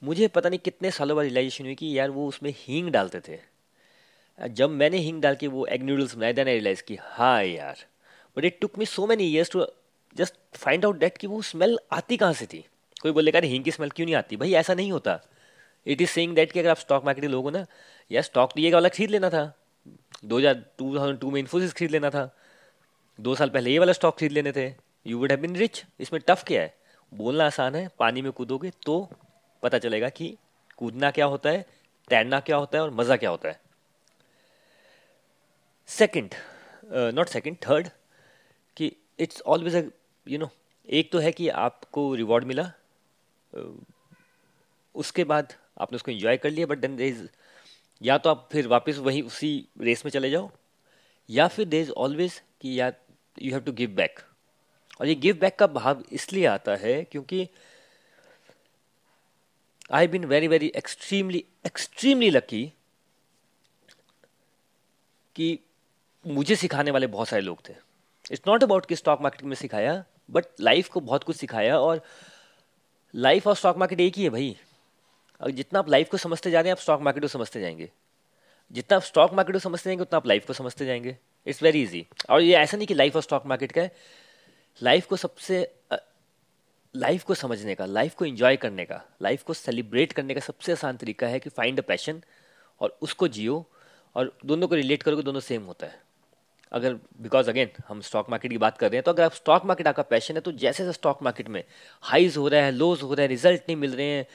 मुझे 0.02 0.28
पता 0.28 0.48
नहीं 0.48 0.58
कितने 0.58 0.90
सालों 0.90 1.16
बाद 1.16 1.24
रियलाइजेशन 1.24 1.64
हुई 1.64 1.74
कि 1.74 1.98
यार 1.98 2.10
वो 2.10 2.26
उसमें 2.28 2.52
हींग 2.56 2.88
डालते 2.92 3.20
थे। 3.28 3.38
जब 4.38 4.70
मैंने 4.70 4.98
हींग 4.98 5.20
डाल 5.22 5.34
के 5.36 5.46
वो 5.48 5.66
एग 5.66 5.82
नूडल्स 5.82 6.14
बनाए 6.16 6.32
देन 6.32 6.48
आई 6.48 6.54
रियलाइज़ 6.54 6.82
की 6.82 6.98
हाँ 7.02 7.42
यार 7.44 7.84
but 8.36 8.44
it 8.44 8.58
took 8.60 8.78
me 8.78 8.86
so 8.86 9.06
many 9.06 9.24
years 9.24 9.50
to 9.50 9.66
just 10.16 10.34
find 10.56 10.84
out 10.84 10.98
that 10.98 11.18
कि 11.18 11.26
वो 11.26 11.40
स्मेल 11.42 11.78
आती 11.92 12.16
कहाँ 12.16 12.32
से 12.32 12.46
थी? 12.46 12.64
कोई 13.02 13.12
बोलेगा, 13.12 13.38
अरे, 13.38 13.48
हींग 13.48 13.64
की 13.64 13.70
स्मेल 13.70 13.90
क्यों 13.90 14.06
नहीं 14.06 14.14
आती? 14.16 14.36
भाई, 14.36 14.52
ऐसा 14.54 14.74
नहीं 14.74 14.92
होता। 14.92 15.20
इट 15.86 16.00
इज़ 16.00 16.10
सेइंग 16.10 16.34
दैट 16.34 16.52
कि 16.52 16.60
अगर 16.60 16.70
आप 16.70 16.76
स्टॉक 16.78 17.04
मार्केट 17.04 17.24
के 17.24 17.28
लोग 17.28 17.44
हो 17.44 17.50
ना 17.50 17.64
यार 18.10 18.22
स्टॉक 18.22 18.52
तो 18.52 18.60
ये 18.60 18.72
वाला 18.72 18.88
खरीद 18.88 19.10
लेना 19.10 19.30
था। 19.30 19.42
दो 20.24 20.38
हज़ार 20.38 20.54
टू 20.78 20.96
थाउज़ेंड 20.96 21.18
टू 21.20 21.30
में 21.30 21.38
इन्फोसिस 21.40 21.72
खरीद 21.72 21.90
लेना 21.90 22.10
था। 22.10 22.28
दो 23.18 23.34
साल 23.34 23.50
पहले 23.50 23.70
ये 23.70 23.78
वाला 23.78 23.92
स्टॉक 23.92 24.18
खरीद 24.18 24.32
लेने 24.32 24.52
थे। 24.52 24.66
You 25.06 25.18
would 25.18 25.30
have 25.30 25.40
been 25.40 25.56
rich 25.56 25.82
इसमें 26.00 26.20
टफ 26.28 26.44
क्या 26.46 26.62
है? 26.62 26.74
बोलना 27.12 27.46
आसान 27.46 27.74
है, 27.74 27.88
पानी 27.98 28.22
में 28.22 28.30
कूदोगे 28.32 28.70
तो 28.86 29.08
पता 29.62 29.78
चलेगा 29.78 30.08
कि 30.08 30.36
कूदना 30.78 31.10
क्या 31.10 31.26
होता 31.26 31.50
है, 31.50 31.64
तैरना 32.08 32.40
क्या 32.40 32.56
होता 32.56 32.78
है 32.78 32.84
और 32.84 32.90
मज़ा 32.92 33.16
क्या 33.16 33.30
होता 33.30 33.48
है। 33.48 33.60
सेकंड 35.88 36.34
नॉट 37.14 37.28
सेकंड 37.28 37.56
थर्ड 37.62 37.88
कि 38.76 38.90
इट्स 39.18 39.42
ऑलवेज 39.46 39.90
यू 40.28 40.38
नो 40.38 40.50
एक 40.88 41.12
तो 41.12 41.18
है 41.18 41.32
कि 41.32 41.48
आपको 41.48 42.14
रिवॉर्ड 42.14 42.44
मिला 42.44 42.72
उसके 44.94 45.24
बाद 45.24 45.52
आपने 45.80 45.96
उसको 45.96 46.10
एंजॉय 46.10 46.36
कर 46.36 46.50
लिया 46.50 46.66
बट 46.66 46.78
देन 46.78 46.96
देर 46.96 47.06
इज़ 47.06 47.26
या 48.02 48.18
तो 48.18 48.30
आप 48.30 48.48
फिर 48.52 48.66
वापस 48.66 48.96
वही 48.98 49.22
उसी 49.22 49.68
रेस 49.80 50.04
में 50.04 50.10
चले 50.12 50.30
जाओ, 50.30 50.50
या 51.30 51.48
फिर 51.48 51.64
देर 51.64 51.82
इज़ 51.82 51.90
ऑलवेज 51.90 52.42
कि 52.60 52.80
या 52.80 52.92
you 53.42 53.52
have 53.52 53.60
to 53.60 53.72
give 53.72 53.90
back 53.90 54.20
और 55.00 55.06
ये 55.06 55.14
गिव 55.14 55.38
बैक 55.38 55.56
का 55.58 55.66
भाव 55.66 56.02
इसलिए 56.12 56.46
आता 56.46 56.76
है 56.76 57.04
क्योंकि 57.04 57.48
I 59.92 60.06
been 60.08 60.24
very 60.24 60.48
very 60.48 60.72
extremely 60.76 61.44
extremely 61.66 62.30
lucky 62.30 62.72
कि 65.36 65.58
मुझे 66.26 66.56
सिखाने 66.56 66.90
वाले 66.90 67.06
बहुत 67.06 67.28
सारे 67.28 67.42
लोग 67.42 67.58
थे. 67.68 67.74
इट्स 68.30 68.42
नॉट 68.48 68.62
अबाउट 68.62 68.86
कि 68.86 68.96
स्टॉक 68.96 69.20
मार्केट 69.20 69.42
में 69.42 69.56
सिखाया 69.56 70.04
बट 70.32 70.44
लाइफ 70.60 70.88
को 70.88 71.00
बहुत 71.00 71.24
कुछ 71.24 71.36
सिखाया 71.36 71.78
और 71.78 72.00
लाइफ 73.14 73.46
और 73.46 73.56
स्टॉक 73.56 73.76
मार्केट 73.76 74.00
एक 74.00 74.16
ही 74.16 74.22
है 74.24 74.30
भाई। 74.30 74.56
और 75.40 75.50
जितना 75.50 75.78
आप 75.78 75.88
लाइफ 75.88 76.10
को 76.10 76.16
समझते 76.16 76.50
जा 76.50 76.60
रहे 76.60 76.68
हैं, 76.68 76.72
आप 76.72 76.78
स्टॉक 76.78 77.00
मार्केट 77.00 77.22
को 77.22 77.28
समझते 77.28 77.60
जाएँगे। 77.60 77.90
जितना 78.72 78.96
आप 78.96 79.02
स्टॉक 79.02 79.32
मार्केट 79.34 79.54
को 79.54 79.58
समझते 79.58 79.90
जाएँगे, 79.90 80.02
उतना 80.02 80.16
आप 80.16 80.26
लाइफ 80.26 80.46
को 80.46 80.52
समझते 80.52 80.86
जाएँगे। 80.86 81.16
इट्स 81.46 81.62
वेरी 81.62 81.82
इजी 81.82 82.06
और 82.30 82.42
ये 82.42 82.54
ऐसा 82.54 82.76
नहीं 82.76 82.86
कि 82.86 82.94
लाइफ 82.94 83.16
और 83.16 83.22
स्टॉक 83.22 83.46
मार्केट 83.46 83.72
का 83.72 83.82
है। 83.82 83.96
लाइफ 84.82 85.06
को 85.06 85.16
सबसे 85.16 85.74
लाइफ 86.94 87.24
को 87.24 87.34
समझने 87.34 87.74
का, 87.74 87.84
लाइफ 87.86 88.14
को 88.14 88.24
एंजॉय 88.24 88.56
करने 88.56 88.84
का, 88.84 89.02
लाइफ 89.22 89.42
को 89.42 89.54
सेलिब्रेट 89.54 90.12
करने 90.12 90.34
का 90.34 90.40
सबसे 90.40 90.72
आसान 90.72 90.96
तरीका 90.96 91.26
है 91.26 91.40
कि 91.40 91.50
फाइंड 91.50 91.80
अ 91.80 91.82
पैशन 91.82 92.22
और 92.80 92.98
उसको 93.02 93.28
जियो 93.28 93.66
और 94.14 94.36
दोनों 94.46 94.68
को 94.68 94.74
रिलेट 94.74 95.02
करोगे, 95.02 95.22
दोनों 95.22 95.40
सेम 95.40 95.62
होता 95.62 95.86
है। 95.86 96.00
अगर 96.72 96.94
बिकॉज़ 97.20 97.50
अगेन 97.50 97.70
हम 97.88 98.00
स्टॉक 98.00 98.30
मार्केट 98.30 98.50
की 98.50 98.58
बात 98.58 98.78
कर 98.78 98.90
रहे 98.90 98.96
हैं 98.96 99.02
तो 99.04 99.12
अगर 99.12 99.22
आप 99.22 99.32
स्टॉक 99.32 99.64
मार्केट 99.64 99.86
आपका 99.88 100.02
पैशन 100.02 100.34
है 100.34 100.40
तो 100.40 100.52
जैसे 100.52 100.84
जैसे 100.84 100.92
स्टॉक 100.92 101.22
मार्केट 101.22 101.48
में 101.48 101.62
हाइज 102.02 102.36
हो 102.36 102.48
रहा 102.48 102.60
है 102.60 102.70
लोज 102.72 103.02
हो 103.02 103.12
रहा 103.14 103.22
है 103.22 103.28
रिज़ल्ट 103.28 103.62
नहीं 103.62 103.76
मिल 103.76 103.94
रहे 103.96 104.06
हैं, 104.06 104.26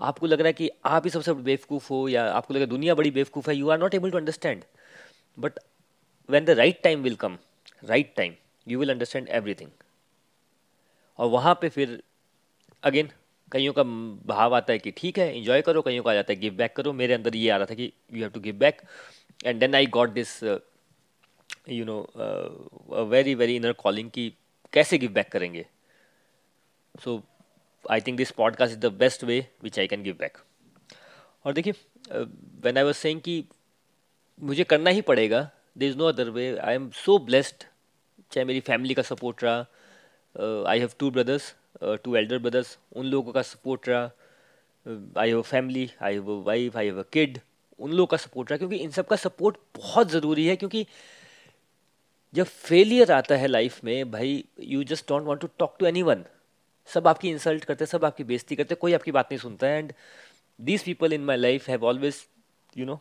आपको 0.00 0.26
लग 0.26 0.40
रहा 0.40 0.46
है 0.46 0.52
कि 0.52 0.70
आप 0.84 1.04
ही 1.04 1.10
सबसे 1.10 1.32
बेवकूफ़ 1.32 1.88
हो, 1.90 2.08
या 2.08 2.24
आपको 2.32 2.54
लग 2.54 2.60
रहा 2.60 2.64
है 2.64 2.70
दुनिया 2.70 2.94
बड़ी 2.94 3.10
बेवकूफ़ 3.10 3.50
है 3.50 3.56
you 3.56 3.68
are 3.70 3.78
not 3.78 3.94
able 3.94 4.10
to 4.10 4.18
understand 4.18 4.64
but 5.36 5.58
when 6.28 6.44
the 6.44 6.50
right 6.50 6.82
time 6.82 7.02
will 7.02 7.16
come 7.16 7.38
right 7.84 8.14
time 8.16 8.34
you 8.66 8.78
will 8.78 8.90
understand 8.90 9.28
everything 9.28 9.70
और 11.18 11.28
वहाँ 11.30 11.54
पे 11.60 11.68
फिर 11.68 12.02
अगेन 12.82 13.10
कईयों 13.52 13.72
का 13.72 13.82
भाव 14.26 14.54
आता 14.54 14.72
है 14.72 14.78
कि 14.78 14.90
ठीक 14.90 15.18
है 15.18 15.36
इंजॉय 15.38 15.62
करो, 15.62 15.82
कईयों 15.82 16.02
का 16.02 16.10
आ 16.10 16.14
जाता 16.14 16.32
है 16.32 16.38
गिव 16.40 16.54
बैक 16.54 16.76
करो, 16.76 16.92
मेरे 16.92 17.14
अंदर 17.14 17.36
ये 17.36 17.50
आ 17.50 17.56
रहा 17.56 17.66
था 17.66 17.74
कि 17.74 17.92
you 18.12 18.22
have 18.22 18.30
to 18.30 18.40
give 18.40 18.54
back 18.58 18.80
and 19.44 19.60
then 19.60 19.74
I 19.74 19.86
got 19.86 20.10
this 20.10 20.42
you 21.68 21.84
know 21.84 23.04
very 23.10 23.34
very 23.34 23.56
inner 23.56 23.72
calling 23.82 24.10
की 24.10 24.28
कैसे 24.72 24.98
गिव 24.98 25.12
बैक 25.12 25.28
करेंगे? 25.28 25.66
So 26.94 27.22
I 27.90 28.00
think 28.00 28.16
this 28.16 28.30
podcast 28.30 28.72
is 28.72 28.80
the 28.80 28.92
best 28.94 29.24
way 29.24 29.46
which 29.62 29.78
I 29.78 29.86
can 29.86 30.02
give 30.02 30.16
back 30.18 30.38
और 31.44 31.52
देखिए 31.52 31.74
when 32.64 32.78
I 32.78 32.84
was 32.84 32.96
Seng 32.96 33.20
कि 33.20 33.44
मुझे 34.42 34.64
करना 34.64 34.90
ही 34.90 35.00
पड़ेगा 35.02 35.48
there 35.78 35.88
is 35.88 35.96
no 35.96 36.04
other 36.04 36.30
way 36.30 36.56
I 36.58 36.74
am 36.74 36.90
so 36.96 37.18
blessed 37.18 37.64
चाहे 38.32 38.44
मेरी 38.44 38.60
फैमिली 38.60 38.94
का 38.94 39.02
सपोर्ट 39.02 39.44
रहा 39.44 40.64
I 40.70 40.78
have 40.78 40.90
two 40.98 41.10
brothers 41.10 41.54
two 42.04 42.16
elder 42.16 42.38
brothers 42.38 42.76
उन 42.92 43.06
लोगों 43.06 43.32
का 43.32 43.42
सपोर्ट 43.42 43.88
रहा. 43.88 44.10
I 45.18 45.28
have 45.28 45.38
a 45.38 45.42
family 45.42 45.90
I 46.02 46.12
have 46.14 46.30
a 46.30 46.42
wife 46.44 46.76
I 46.76 46.86
have 46.86 46.98
a 47.00 47.04
kid 47.12 47.38
उन 47.78 47.90
लोगों 47.90 48.06
का 48.06 48.16
सपोर्ट 48.16 48.50
रहा, 48.50 48.58
क्योंकि 48.58 48.76
इन 48.76 48.90
सब 48.90 49.06
का 49.06 49.16
सपोर्ट 49.16 49.56
बहुत 49.76 50.10
ज़रूरी 50.10 50.46
है, 50.46 50.56
क्योंकि 50.56 50.86
जब 52.34 52.44
फेलियर 52.44 53.12
आता 53.12 53.36
है 53.36 53.46
लाइफ 53.46 53.82
में 53.84 54.10
भाई 54.10 54.44
you 54.60 54.82
just 54.84 55.08
don't 55.08 55.26
want 55.26 55.40
to 55.40 55.48
talk 55.58 55.76
to 55.80 55.86
anyone 55.86 56.24
सब 56.88 57.08
आपकी 57.08 57.30
इंसल्ट 57.30 57.64
करते 57.64 57.86
सब 57.86 58.04
आपकी 58.04 58.24
बेइज्जती 58.24 58.56
करते 58.56 58.74
हैं 58.74 58.78
कोई 58.80 58.92
आपकी 58.92 59.12
बात 59.12 59.28
नहीं 59.32 59.38
सुनता. 59.38 59.66
है 59.66 59.78
and 59.78 59.92
these 60.58 60.84
people 60.84 61.12
in 61.12 61.24
my 61.24 61.36
life 61.36 61.68
have 61.68 61.84
always 61.84 62.24
you 62.76 62.86
know 62.86 63.00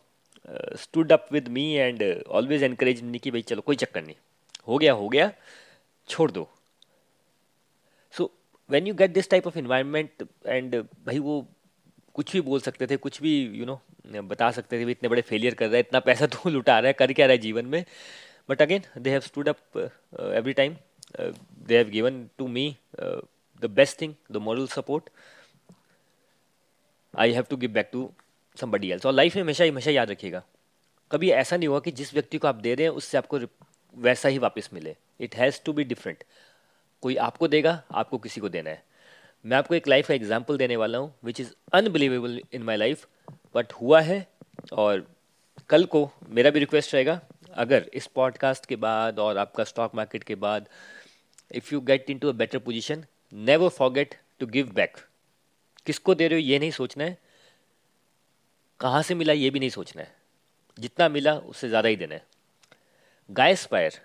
stood 0.79 1.11
up 1.11 1.27
with 1.31 1.47
me 1.47 1.71
and 1.73 2.03
always 2.27 2.63
encourage 2.63 3.01
me 3.03 3.19
कि 3.19 3.31
भाई 3.31 3.41
चलो 3.41 3.61
कोई 3.61 3.75
चक्कर 3.75 4.03
नहीं. 4.03 4.15
हो 4.67 4.77
गया 4.77 4.93
हो 4.93 5.09
गया 5.09 5.31
छोड़ 6.09 6.31
दो. 6.31 6.49
So 8.13 8.31
when 8.69 8.87
you 8.87 8.93
get 8.93 9.11
this 9.11 9.29
type 9.29 9.47
of 9.47 9.57
environment 9.57 10.23
and 10.45 10.75
भाई 11.05 11.19
वो 11.19 11.45
कुछ 12.13 12.33
भी 12.33 12.41
बोल 12.41 12.59
सकते 12.59 12.87
थे 12.87 12.97
कुछ 12.97 13.21
भी 13.21 13.39
यू 13.41 13.53
you 13.53 13.65
नो 13.67 13.79
know, 14.05 14.23
बता 14.29 14.51
सकते 14.51 14.79
थे 14.79 14.83
भाई 14.83 14.91
इतने 14.91 15.09
बड़े 15.09 15.21
फेलियर 15.21 15.53
कर 15.55 15.65
रहा 15.65 15.73
है 15.73 15.79
इतना 15.79 15.99
पैसा 15.99 16.27
तो 16.27 16.49
लुटा 16.49 16.79
रहा 16.79 16.87
है 16.87 16.93
कर 16.93 17.13
क्या 17.13 17.25
रहा 17.25 17.31
है 17.31 17.37
जीवन 17.37 17.65
में? 17.65 17.85
But 18.51 18.61
again 18.61 18.83
they 18.97 19.09
have 19.09 19.21
stood 19.21 19.49
up 19.49 19.77
every 19.77 20.53
time 20.53 20.75
they 21.67 21.77
have 21.77 21.89
given 21.89 22.25
to 22.37 22.47
me 22.49 22.65
the 22.99 23.69
best 23.75 24.01
thing 24.01 24.13
the 24.31 24.37
moral 24.47 24.67
support 24.69 25.09
I 27.13 27.33
have 27.33 27.45
to 27.49 27.57
give 27.57 27.71
back 27.73 27.89
to 27.91 28.09
somebody 28.57 28.91
else 28.91 29.05
और 29.05 29.13
लाइफ 29.13 29.35
में 29.35 29.43
हमेशा 29.43 29.65
हमेशा 29.65 29.91
याद 29.91 30.11
रखिएगा। 30.11 30.43
कभी 31.11 31.29
ऐसा 31.31 31.57
नहीं 31.57 31.67
हुआ 31.67 31.79
कि 31.79 31.91
जिस 31.91 32.13
व्यक्ति 32.13 32.37
को 32.37 32.47
आप 32.47 32.55
दे 32.55 32.73
रहे 32.75 32.87
हैं, 32.87 32.93
उससे 32.93 33.17
आपको 33.17 33.39
वैसा 33.93 34.29
ही 34.29 34.37
वापस 34.39 34.69
मिले। 34.73 34.95
It 35.19 35.35
has 35.35 35.59
to 35.65 35.73
be 35.73 35.83
different 35.83 36.23
कोई 37.03 37.15
आपको 37.17 37.47
देगा, 37.47 37.81
आपको 37.91 38.17
किसी 38.17 38.41
को 38.41 38.49
देना 38.49 38.69
है। 38.69 38.83
मैं 39.45 39.57
आपको 39.57 39.75
एक 39.75 39.87
लाइफ 39.87 40.07
का 40.07 40.13
एग्ज़ाम्पल 40.13 40.57
देने 40.57 40.75
वाला 40.75 40.97
हूँ 40.97 41.13
which 41.23 41.39
is 41.41 41.51
unbelievable 41.73 42.39
in 42.53 42.63
my 42.63 42.77
life 42.77 43.07
but 43.55 43.73
हुआ 43.73 44.01
है, 44.01 44.25
और 44.73 45.07
कल 45.69 45.85
को 45.85 46.09
मेरा 46.29 46.49
भी 46.49 46.59
रिक्वेस्ट 46.59 46.93
रहेगा 46.93 47.19
अगर 47.55 47.89
इस 47.93 48.07
पॉडकास्ट 48.07 48.65
के 48.65 48.75
बाद 48.75 49.19
और 49.19 49.37
आपका 49.37 49.63
स्टॉक 49.63 49.95
मार्केट 49.95 50.23
के 50.23 50.35
बाद 50.35 50.69
if 51.51 51.73
you 51.73 51.81
get 51.81 52.09
into 52.19 52.29
a 52.29 52.31
better 52.31 52.59
position 52.59 53.05
never 53.33 53.69
forget 53.69 54.15
to 54.39 54.47
give 54.47 54.71
back 54.73 54.97
किसको 55.85 56.15
दे 56.15 56.27
रहे 56.27 56.39
हो 56.39 56.45
ये 56.47 56.59
नहीं 56.59 56.71
सोचना 56.71 57.03
है? 57.03 57.17
कहाँ 58.79 59.01
से 59.03 59.15
मिला 59.15 59.33
ये 59.33 59.49
भी 59.49 59.59
नहीं 59.59 59.69
सोचना 59.69 60.01
है। 60.01 60.15
जितना 60.79 61.09
मिला 61.09 61.33
उससे 61.35 61.69
ज़्यादा 61.69 61.89
ही 61.89 61.95
देना 61.95 62.15
है। 62.15 62.25
Guy 63.29 63.55
Spier 63.55 63.99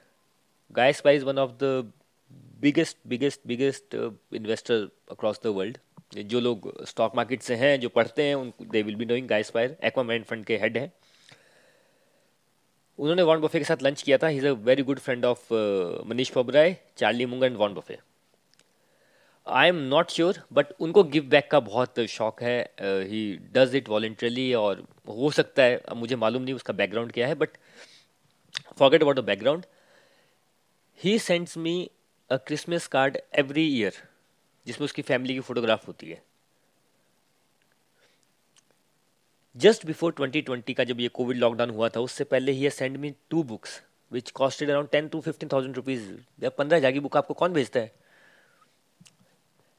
Guy 0.73 0.93
Spier 0.93 1.17
is 1.17 1.25
one 1.25 1.39
of 1.39 1.51
the 1.51 1.93
biggest 2.61 2.97
biggest 3.07 3.41
biggest 3.47 3.95
investor 4.35 4.89
across 5.11 5.41
the 5.45 5.47
world 5.47 5.79
जो 6.15 6.41
लोग 6.41 6.85
स्टॉक 6.87 7.17
मार्केट 7.17 7.43
से 7.43 7.55
हैं, 7.55 7.81
जो 7.81 7.89
पढ़ते 7.89 8.23
हैं, 8.23 8.35
उन 8.35 8.53
they 8.63 8.83
will 8.83 8.97
be 8.97 9.05
knowing 9.05 9.29
Guy 9.29 9.43
Spier 9.43 9.77
Aquaman 9.85 10.23
fund 10.23 10.45
के 10.45 10.57
हेड 10.59 10.77
हैं। 10.79 10.93
उन्होंने 12.99 13.23
वॉन 13.23 13.41
बफे 13.41 13.59
के 13.59 13.65
साथ 13.65 13.83
लंच 13.83 14.03
किया 14.03 14.19
था। 14.19 14.27
He 14.27 14.37
is 14.39 14.47
a 14.47 14.51
very 14.65 14.83
good 14.83 14.99
friend 14.99 15.25
of 15.25 15.53
Mohnish 16.09 16.31
Pabrai 16.31 16.77
Charlie 16.99 17.27
मुंगा 17.27 17.47
and 17.47 17.57
Warren 17.57 17.75
Buffett 17.75 17.99
I 19.47 19.69
am 19.69 19.77
not 19.89 20.11
sure 20.11 20.41
but 20.53 20.73
उनको 20.81 21.03
गिव 21.05 21.25
बैक 21.31 21.51
का 21.51 21.61
बहुत 21.63 22.01
शौक 22.11 22.43
है। 22.43 22.59
ही 22.81 23.21
डज 23.55 23.75
इट 23.77 23.89
वॉल्ट्रली 23.89 24.53
और 24.55 24.83
हो 25.09 25.31
सकता 25.31 25.63
है 25.63 25.77
अब 25.79 25.97
मुझे 25.97 26.17
मालूम 26.17 26.43
नहीं 26.43 26.55
उसका 26.55 26.73
बैकग्राउंड 26.75 27.13
क्या 27.13 27.27
है 27.27 27.35
but 27.35 27.51
forget 28.79 29.03
about 29.03 29.17
the 29.17 29.25
background 29.25 29.67
he 31.01 31.19
sends 31.19 31.57
me 31.59 31.75
a 32.31 32.37
Christmas 32.47 32.87
card 32.87 33.19
every 33.39 33.67
year 33.69 34.03
जिसमें 34.67 34.85
उसकी 34.85 35.03
फैमिली 35.03 35.35
की 35.35 35.41
फोटोग्राफ 35.41 35.87
होती 35.89 36.11
है। 36.11 36.23
जस्ट 39.57 39.87
बिफोर 39.87 40.15
2020 40.21 40.75
का 40.75 40.85
जब 40.85 41.01
ये 41.01 41.09
कोविड 41.09 41.37
लॉकडाउन 41.37 41.71
हुआ 41.71 41.89
था, 41.89 42.01
उससे 42.01 42.25
पहले 42.25 42.53
he 42.53 42.71
send 42.71 42.97
me 42.97 43.15
two 43.31 43.43
books 43.43 43.81
which 44.13 44.31
costed 44.31 44.71
around 44.71 44.89
ten 44.89 45.09
to 45.09 45.21
fifteen 45.21 45.49
thousand 45.53 45.77
rupees 45.77 46.11
या 46.43 46.51
पंद्रह 46.51 46.79
हज़ार 46.79 46.93
की 46.93 47.01
बुक 47.01 47.17
आपको 47.17 47.35
कौन 47.35 47.53
भेजता 47.53 47.81
है? 47.81 47.93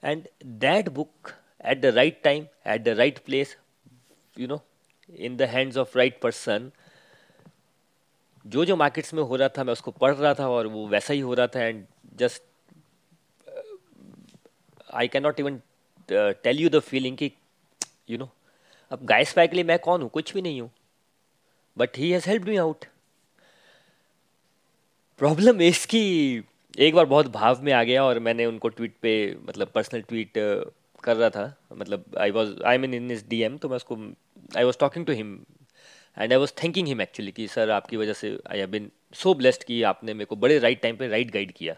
And 0.04 0.28
that 0.46 0.90
book 0.90 1.32
at 1.66 1.82
the 1.82 1.86
right 1.86 2.22
time 2.24 2.46
at 2.68 2.82
the 2.82 2.88
right 2.88 3.20
place 3.26 3.58
you 4.40 4.48
know 4.48 4.62
in 5.10 5.38
the 5.38 5.48
hands 5.48 5.78
of 5.78 5.94
right 5.98 6.16
person, 6.26 6.70
जो 8.48 8.66
जो 8.66 8.76
मार्केट्स 8.76 9.14
में 9.14 9.24
हो 9.24 9.36
रहा 9.36 9.50
था, 9.50 9.64
मैं 9.64 9.74
उसको 9.74 9.92
पढ़ 9.92 10.14
रहा 10.16 10.34
था 10.34 10.48
और 10.50 10.68
वो 10.68 10.88
वैसा 10.88 11.14
ही 11.14 11.20
हो 11.20 11.34
रहा 11.34 11.48
था 11.48 11.64
and 11.64 11.86
just 12.16 12.44
I 14.94 15.08
can 15.08 15.24
not 15.24 15.40
even 15.40 15.62
tell 16.10 16.60
you 16.60 16.70
the 16.70 16.80
feeling 16.80 17.18
कि 17.18 17.32
यू 18.10 18.18
नो 18.18 18.30
अब 18.92 19.06
गाय 19.06 19.24
पाए 19.36 19.48
के 19.48 19.56
लिए 19.56 19.64
मैं 19.66 19.78
कौन 19.80 20.02
हूँ? 20.02 20.10
कुछ 20.10 20.34
भी 20.34 20.42
नहीं 20.42 20.62
हूँ। 20.62 20.70
But 21.78 21.98
he 21.98 22.12
has 22.12 22.30
help 22.30 22.46
me 22.48 22.58
out 22.58 22.86
problem 25.22 25.62
इसकी 25.62 26.02
एक 26.80 26.96
बार 26.96 27.06
बहुत 27.06 27.28
भाव 27.32 27.62
में 27.64 27.72
आ 27.74 27.84
गया 27.84 28.04
और 28.04 28.20
मैंने 28.20 28.46
उनको 28.46 28.70
ट्वीट 28.70 28.94
पे 29.02 29.14
मतलब 29.48 29.72
पर्सनल 29.76 30.02
ट्वीट 30.02 30.32
कर 31.04 31.16
रहा 31.16 31.30
था। 31.30 31.54
मतलब 31.74 32.04
I 32.20 32.32
was 32.32 32.62
I 32.64 32.78
mean 32.78 32.94
in 32.94 33.12
is 33.12 33.24
D 33.30 33.42
M 33.44 33.58
तो 33.58 33.70
मैं 33.70 33.76
उसको 33.76 33.96
I 34.58 34.64
was 34.64 34.78
talking 34.80 35.06
to 35.06 35.14
him 35.14 35.34
and 36.18 36.34
I 36.34 36.38
was 36.40 36.54
thinking 36.64 36.88
him 36.88 37.02
actually 37.02 37.32
कि 37.32 37.48
सर 37.48 37.70
आपकी 37.70 37.98
वजह 37.98 38.14
से 38.14 38.38
I 38.52 38.60
have 38.60 38.70
been 38.70 38.92
so 39.16 39.34
blessed 39.34 39.64
कि 39.64 39.82
आपने 39.84 40.14
मेरे 40.14 40.26
को 40.26 40.36
बड़े 40.36 40.60
राइट 40.60 40.82
टाइम 40.82 40.98
पे 40.98 41.08
राइट 41.08 41.32
गाइड 41.32 41.52
किया। 41.52 41.76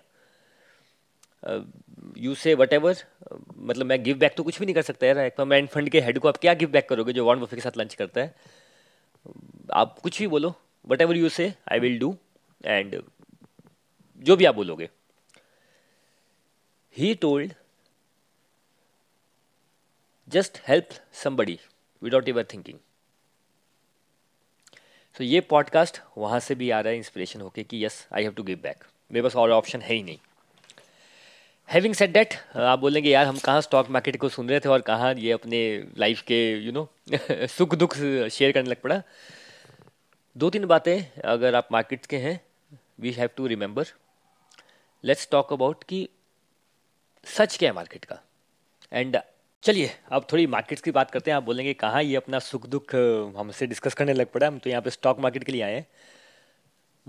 यू 2.18 2.36
से 2.36 2.54
वट 2.56 2.74
एवर 2.74 3.04
मतलब 3.58 3.86
मैं 3.86 4.04
गिव 4.04 4.18
बैक 4.18 4.36
तो 4.38 4.44
कुछ 4.44 4.60
भी 4.60 4.66
नहीं 4.66 4.76
कर 4.76 4.82
सकता 4.82 5.08
यार 5.08 5.18
एक्वामैंड 5.18 5.70
फंड 5.70 5.90
के 5.90 6.02
हेड 6.02 6.20
को 6.20 6.28
आप 6.28 6.38
क्या 6.38 6.54
गिव 6.54 6.70
बैक 6.70 6.90
करोगे 6.90 7.14
जो 7.14 7.26
वॉन्ड 7.26 7.42
बफे 7.42 7.56
के 7.56 7.62
साथ 7.62 7.78
लंच 7.78 7.96
करता 7.96 8.22
है? 8.22 8.36
आप 9.74 10.00
कुछ 10.00 10.20
भी 10.20 10.28
बोलो 10.28 10.54
वट 10.88 11.02
एवर 11.02 11.18
यू 11.18 11.30
से 11.30 11.54
आई 11.72 11.80
विल 11.80 12.00
डू 12.00 12.18
एंड 12.66 13.04
जो 14.18 14.36
भी 14.36 14.46
आप 14.46 14.56
बोलोगे। 14.56 14.90
He 16.98 17.16
told 17.16 17.54
just 20.28 20.62
help 20.68 20.90
somebody 21.14 21.60
without 22.02 22.30
ever 22.30 22.44
thinking 22.44 22.78
तो 25.16 25.24
ये 25.24 25.42
पॉडकास्ट 25.42 26.02
वहाँ 26.18 26.40
से 26.40 26.56
भी 26.56 26.70
आ 26.70 26.80
रहा 26.80 26.92
है 26.92 26.98
इंस्पिरेशन 26.98 27.42
होके 27.42 27.64
कि 27.64 27.86
yes 27.86 28.08
I 28.14 28.24
have 28.24 28.34
to 28.34 28.44
give 28.44 28.60
back 28.64 28.84
मेरे 29.12 29.24
पास 29.24 29.36
और 29.36 29.52
ऑप्शन 29.52 29.82
है 29.82 29.96
ही 29.96 30.04
नहीं। 30.04 30.18
हैविंग 31.70 31.94
सेट 31.94 32.12
डेट 32.12 32.34
आप 32.58 32.80
बोलेंगे 32.80 33.10
यार 33.10 33.26
हम 33.26 33.38
कहाँ 33.38 33.62
स्टॉक 33.62 33.90
मार्केट 33.90 34.16
को 34.20 34.30
सुन 34.30 34.48
रहे 34.50 34.60
थे 34.60 34.70
और 34.70 34.82
कहाँ 34.82 35.14
ये 35.16 35.32
अपने 35.32 35.60
लाइफ 35.98 36.22
के 36.28 36.40
यू 36.54 36.72
you 36.72 36.74
नो 36.74 36.88
know, 37.08 37.48
सुख 37.48 37.76
दुख 37.76 37.96
शेयर 37.96 38.52
करने 38.52 38.70
लग 38.70 38.82
पड़ा? 38.82 39.02
दो 40.36 40.50
तीन 40.50 40.66
बातें 40.66 41.22
अगर 41.22 41.56
आप 41.56 41.68
मार्केट्स 41.72 42.08
के 42.08 42.18
हैं 42.18 42.40
we 43.02 43.12
have 43.12 43.30
to 43.38 43.48
remember 43.48 43.86
let's 45.04 45.28
talk 45.32 45.54
about 45.54 45.84
कि 45.84 46.08
सच 47.26 47.58
क्या 47.58 47.70
है 47.70 47.76
मार्केट 47.76 48.06
का? 48.06 48.22
एंड 48.92 49.18
चलिए 49.64 49.92
अब 50.12 50.28
थोड़ी 50.32 50.48
मार्केट्स 50.48 50.82
की 50.82 50.92
बात 50.92 51.12
करते 51.12 51.32
हैं। 51.32 51.36
आप 51.38 51.44
बोलेंगे 51.44 51.74
कहाँ 51.76 52.04
ये 52.04 52.16
अपना 52.16 52.40
सुख 52.40 52.66
दुख 52.68 52.96
हमसे 53.38 53.68
डिस्कस 53.68 53.94
करने 53.94 54.14
लग 54.14 54.32
पड़ा? 54.32 54.48
हम 54.48 54.60
तो 54.60 54.70
यहाँ 54.70 54.82
पे 54.82 54.90
स्टॉक 54.90 55.20
मार्केट 55.20 55.44
के 55.44 55.52
लिए 55.52 55.62
आए 55.62 55.76
हैं. 55.76 55.86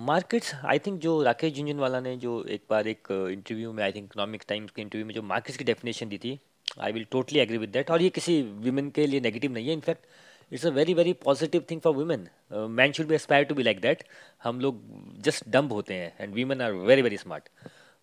मार्केट्स 0.08 0.54
आई 0.64 0.78
थिंक 0.78 0.98
जो 1.00 1.22
राकेश 1.22 1.54
झुंझुनवाला 1.54 2.00
ने 2.00 2.16
जो 2.16 2.42
एक 2.50 2.62
बार 2.70 2.86
एक 2.88 3.08
इंटरव्यू 3.10 3.72
में 3.72 3.82
आई 3.84 3.92
थिंक 3.92 4.04
इकोनॉमिक 4.04 4.42
टाइम्स 4.48 4.70
के 4.76 4.82
इंटरव्यू 4.82 5.06
में 5.06 5.14
जो 5.14 5.22
मार्केट्स 5.22 5.58
की 5.58 5.64
डेफिनेशन 5.64 6.08
दी 6.08 6.18
थी 6.18 6.38
I 6.80 6.92
will 6.92 7.06
totally 7.10 7.38
agree 7.40 7.58
with 7.58 7.70
that 7.70 7.90
और 7.90 8.02
ये 8.02 8.08
किसी 8.10 8.40
वीमेन 8.42 8.90
के 8.90 9.06
लिए 9.06 9.20
नेगेटिव 9.20 9.52
नहीं 9.52 9.66
है. 9.66 9.72
In fact 9.72 10.06
it's 10.52 10.66
a 10.66 10.70
very 10.70 10.94
very 10.94 11.12
positive 11.24 11.64
thing 11.70 11.80
for 11.80 11.94
women 11.94 12.26
man 12.52 12.92
should 12.92 13.06
be 13.06 13.14
aspire 13.14 13.44
to 13.44 13.54
be 13.54 13.62
like 13.62 13.80
that 13.80 14.04
हम 14.44 14.60
लोग 14.60 14.80
जस्ट 15.22 15.48
डम्ब 15.48 15.72
होते 15.72 15.94
हैं 15.94 16.12
and 16.20 16.34
women 16.34 16.62
are 16.62 16.72
very 16.90 17.02
very 17.02 17.16
smart 17.16 17.48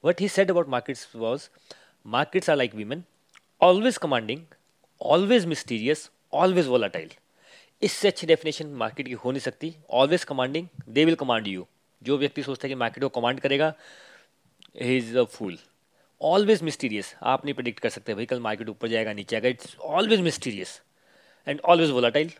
what 0.03 0.21
he 0.21 0.27
said 0.29 0.51
about 0.51 0.69
markets 0.69 1.07
was 1.15 1.49
Markets 2.05 2.47
are 2.49 2.55
like 2.55 2.73
women, 2.73 2.99
always 3.61 3.97
commanding, 3.97 4.43
always 5.01 5.45
mysterious, 5.45 6.03
always 6.33 6.67
volatile. 6.73 7.09
इससे 7.81 8.07
अच्छी 8.07 8.27
definition 8.27 8.67
market 8.73 9.07
की 9.07 9.13
हो 9.23 9.31
नहीं 9.31 9.41
सकती. 9.41 9.73
Always 9.89 10.23
commanding 10.23 10.67
they 10.89 11.05
will 11.05 11.15
command 11.15 11.47
you 11.47 11.65
जो 12.03 12.17
व्यक्ति 12.17 12.43
सोचता 12.43 12.67
है 12.67 12.69
कि 12.69 12.75
मार्केट 12.75 13.03
को 13.03 13.09
कमांड 13.19 13.39
करेगा 13.39 13.73
he 14.81 14.97
is 14.97 15.17
a 15.17 15.23
fool 15.23 15.57
always 16.21 16.61
mysterious 16.63 17.15
आप 17.21 17.45
नहीं 17.45 17.53
प्रिडिक्ट 17.53 17.79
कर 17.79 17.89
सकते 17.89 18.13
भाई 18.13 18.25
कल 18.25 18.39
मार्केट 18.39 18.69
ऊपर 18.69 18.87
जाएगा 18.87 19.13
नीचे 19.13 19.35
आएगा. 19.35 19.49
It's 19.49 19.77
always 19.77 20.21
mysterious 20.21 20.81
and 21.47 21.61
always 21.65 21.89
volatile 21.89 22.31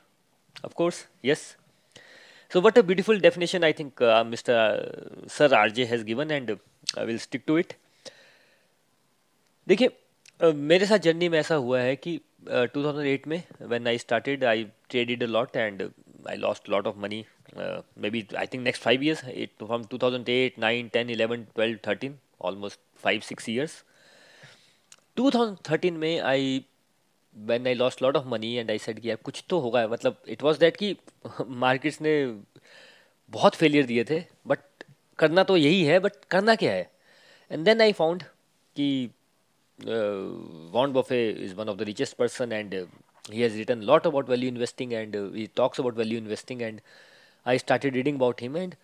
of 0.65 0.73
course 0.73 1.07
yes 1.25 1.55
what 2.51 2.77
a 2.79 2.81
beautiful 2.89 3.17
definition 3.23 3.63
i 3.67 3.69
think 3.77 4.01
uh, 4.01 4.23
mr 4.27 4.53
sir 5.31 5.47
rj 5.57 5.85
has 5.87 6.03
given 6.09 6.29
and 6.35 6.51
uh, 6.51 6.55
i 6.97 7.03
will 7.09 7.17
stick 7.23 7.41
to 7.49 7.57
it. 7.61 7.73
देखिए 9.67 10.53
मेरे 10.69 10.85
साथ 10.85 10.99
जर्नी 11.07 11.29
में 11.29 11.37
ऐसा 11.39 11.55
हुआ 11.55 11.79
है 11.79 11.95
कि 11.95 12.13
uh, 12.51 12.67
2008 12.77 13.27
में 13.27 13.41
when 13.61 13.87
I 13.87 13.97
started 13.97 14.43
I 14.43 14.63
traded 14.89 15.23
a 15.23 15.27
lot 15.27 15.55
and 15.55 15.81
I 16.27 16.35
lost 16.35 16.69
lot 16.69 16.87
of 16.87 16.97
money 16.97 17.25
maybe 18.09 18.27
I 18.37 18.45
think 18.45 18.63
next 18.63 18.83
five 18.83 19.03
years 19.03 19.25
from 19.63 19.83
2008 19.83 20.51
9 20.59 20.89
10 20.95 21.15
11 21.15 21.37
12 21.59 21.77
13 21.87 22.11
almost 22.41 22.79
five 22.95 23.19
six 23.19 23.49
years 23.49 23.83
2013 25.19 25.91
में 25.91 26.19
I 26.19 26.65
when 27.37 27.67
I 27.67 27.73
lost 27.73 28.01
lot 28.01 28.15
of 28.15 28.25
money 28.25 28.53
and 28.53 28.71
I 28.71 28.77
said 28.77 28.99
कि 28.99 29.09
यार 29.09 29.17
कुछ 29.17 29.43
तो 29.49 29.59
होगा 29.59 29.87
मतलब 29.87 30.21
it 30.27 30.43
was 30.43 30.59
that 30.59 30.77
कि 30.77 30.95
markets 31.47 32.01
ने 32.01 32.41
बहुत 33.29 33.55
फेलियर 33.55 33.85
दिए 33.85 34.03
थे 34.03 34.23
बट 34.47 34.59
करना 35.19 35.43
तो 35.43 35.57
यही 35.57 35.83
है 35.83 35.99
बट 35.99 36.11
करना 36.31 36.55
क्या 36.55 36.73
है? 36.73 36.91
एंड 37.51 37.65
देन 37.65 37.81
आई 37.81 37.93
फाउंड 37.93 38.23
कि 38.79 39.09
uh, 39.79 40.93
Warren 40.93 41.11
is 41.13 41.55
one 41.55 41.69
of 41.69 41.77
the 41.77 41.81
richest 41.81 42.17
person 42.17 42.71
uh, 42.71 42.87
he 43.26 43.42
has 43.42 43.54
written 43.54 43.82
a 43.82 43.84
lot 43.84 44.06
about 44.06 44.26
value 44.26 44.48
investing 44.48 44.94
and 44.94 45.14
uh, 45.14 45.30
he 45.30 45.46
talks 45.46 45.78
about 45.78 45.94
value 45.94 46.18
investing 46.18 46.62
and 46.62 46.80
I 47.46 47.56
started 47.56 47.94
reading 47.94 48.16
about 48.16 48.40
him 48.40 48.56
and 48.56 48.76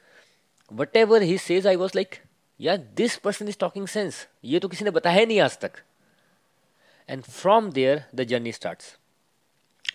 whatever 0.71 1.21
he 1.21 1.37
says 1.39 1.67
I 1.67 1.77
was 1.77 1.95
like 1.95 2.21
या 2.61 2.77
this 2.77 3.17
person 3.25 3.49
is 3.49 3.59
talking 3.59 3.87
sense 3.89 4.27
ये 4.45 4.59
तो 4.61 4.69
किसी 4.69 4.85
ने 4.85 4.91
बताया 4.91 5.25
नहीं 5.25 5.41
आज 5.41 5.59
तक 5.61 5.77
and 7.09 7.23
from 7.25 7.71
there 7.73 8.03
the 8.15 8.23
journey 8.33 8.53
starts 8.53 8.97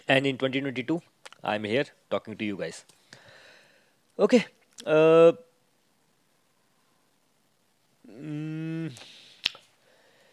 and 0.09 0.25
in 0.25 0.37
2022 0.43 0.99
I 1.45 1.55
am 1.55 1.65
here 1.65 1.91
talking 2.11 2.37
to 2.37 2.45
you 2.45 2.57
guys 2.57 2.83
okay 4.19 4.39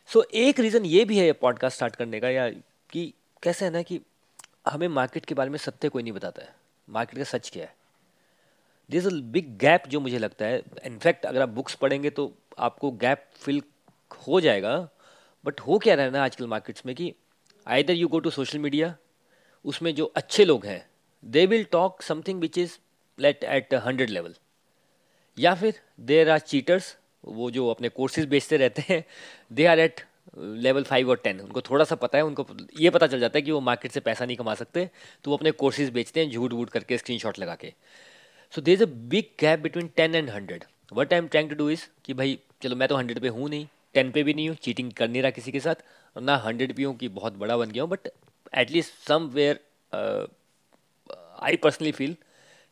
so 0.09 0.25
एक 0.45 0.61
रीज़न 0.61 0.85
ये 0.85 1.05
भी 1.05 1.19
है 1.19 1.33
पॉडकास्ट 1.43 1.77
स्टार्ट 1.77 1.97
करने 1.97 2.21
का 2.21 2.29
या 2.31 2.49
कि 2.91 3.13
कैसे 3.46 3.66
है 3.66 3.72
ना 3.72 3.82
कि 3.82 4.00
हमें 4.68 4.88
मार्केट 4.88 5.26
के 5.26 5.36
बारे 5.36 5.50
में 5.50 5.58
सत्य 5.58 5.90
कोई 5.90 6.04
नहीं 6.04 6.14
बताता 6.14 6.42
है। 6.44 6.54
मार्केट 6.88 7.18
का 7.18 7.24
सच 7.24 7.50
क्या 7.50 7.64
है? 7.64 7.74
दिस 8.90 9.06
अ 9.06 9.10
बिग 9.34 9.58
गैप 9.58 9.88
जो 9.88 10.00
मुझे 10.00 10.18
लगता 10.18 10.46
है। 10.46 10.62
इनफैक्ट 10.86 11.26
अगर 11.26 11.42
आप 11.42 11.50
बुक्स 11.50 11.76
पढ़ेंगे 11.76 12.10
तो 12.10 12.32
आपको 12.60 12.92
गैप 13.04 13.30
फिल 13.36 13.62
हो 14.28 14.42
जाएगा। 14.42 14.78
बट 15.46 15.60
हो 15.60 15.78
क्या 15.80 15.96
रहा 15.96 16.06
है 16.06 16.12
ना 16.12 16.24
आजकल 16.24 16.48
मार्केट्स 16.48 16.86
में 16.86 16.94
कि 16.96 17.14
either 17.68 17.94
you 17.94 18.08
go 18.08 18.20
to 18.20 18.30
social 18.30 18.60
media 18.60 18.96
उसमें 19.66 19.94
जो 19.96 20.06
अच्छे 20.16 20.46
लोग 20.46 20.66
हैं 20.66 20.82
they 21.24 21.46
will 21.46 21.64
talk 21.72 22.02
something 22.02 22.42
which 22.42 22.58
is 22.58 22.78
let 23.20 23.44
at 23.44 23.74
hundred 23.86 24.10
level 24.10 24.36
या 25.38 25.54
फिर 25.56 25.80
देर 26.02 26.30
आर 26.30 26.40
चीटर्स 26.40 26.96
वो 27.26 27.52
जो 27.52 27.68
अपने 27.70 27.90
कोर्सेज 27.90 28.26
बेचते 28.26 28.58
रहते 28.58 28.86
हैं 28.90 29.04
they 29.54 29.66
are 29.66 29.80
at 29.80 30.02
level 30.38 30.84
five 30.84 31.10
और 31.10 31.18
टेन 31.24 31.40
उनको 31.42 31.62
थोड़ा 31.62 31.86
सा 31.86 31.96
पता 31.96 32.18
है, 32.18 32.24
उनको 32.24 32.46
ये 32.80 32.90
पता 32.90 33.08
चल 33.08 33.20
जाता 33.20 33.38
है 33.38 33.42
कि 33.42 33.52
वो 33.52 33.60
मार्केट 33.62 33.92
से 33.92 34.00
पैसा 34.00 34.26
नहीं 34.26 34.38
कमा 34.38 34.54
सकते। 34.56 34.90
तो 35.24 35.32
वो 35.32 35.38
अपने 35.38 35.52
कोर्सेज 35.54 35.90
बेचते 35.94 36.20
हैं 36.20 36.32
झूठ 36.32 36.54
वूट 36.54 36.70
करके 36.70 36.98
स्क्रीन 36.98 37.20
लगा 37.40 37.56
के। 37.56 37.74
So 38.54 38.62
there 38.62 38.74
is 38.74 38.84
a 38.84 38.88
big 39.10 39.26
gap 39.40 39.60
between 39.60 39.90
ten 39.96 40.16
and 40.16 40.30
hundred 40.30 40.64
what 40.94 41.14
I 41.14 41.20
am 41.20 41.28
trying 41.28 41.50
to 41.50 41.56
do 41.56 41.70
is 41.70 41.86
कि 42.06 42.14
भाई, 42.14 42.38
चलो 42.62 42.76
मैं 42.76 42.88
तो 42.88 42.96
हंड्रेड 42.96 43.20
पे 43.20 43.28
हूँ 43.28 43.50
नहीं। 43.50 43.68
टेन 43.94 44.12
पे 44.12 44.24
भी 44.24 44.34
नहीं 44.34 44.48
हूँ 44.50 44.56
चीटिंग 44.62 44.92
कर 44.94 45.08
नहीं 45.08 45.22
रहा 45.22 45.32
किसी 45.32 45.52
के 45.52 45.60
साथ। 45.60 45.84
और 46.16 46.22
ना 46.22 46.36
हंड्रेड 46.38 46.76
पे 46.76 46.84
हूँ 46.84 46.96
कि 46.98 47.08
बहुत 47.10 47.34
बड़ा 47.38 47.58
बन 47.58 47.72
गया 47.72 47.84
हूँ 47.84 47.92
but 47.92 48.08
at least 48.58 48.94
somewhere 49.34 49.60
I 51.44 51.56
personally 51.64 51.92
feel 51.92 52.16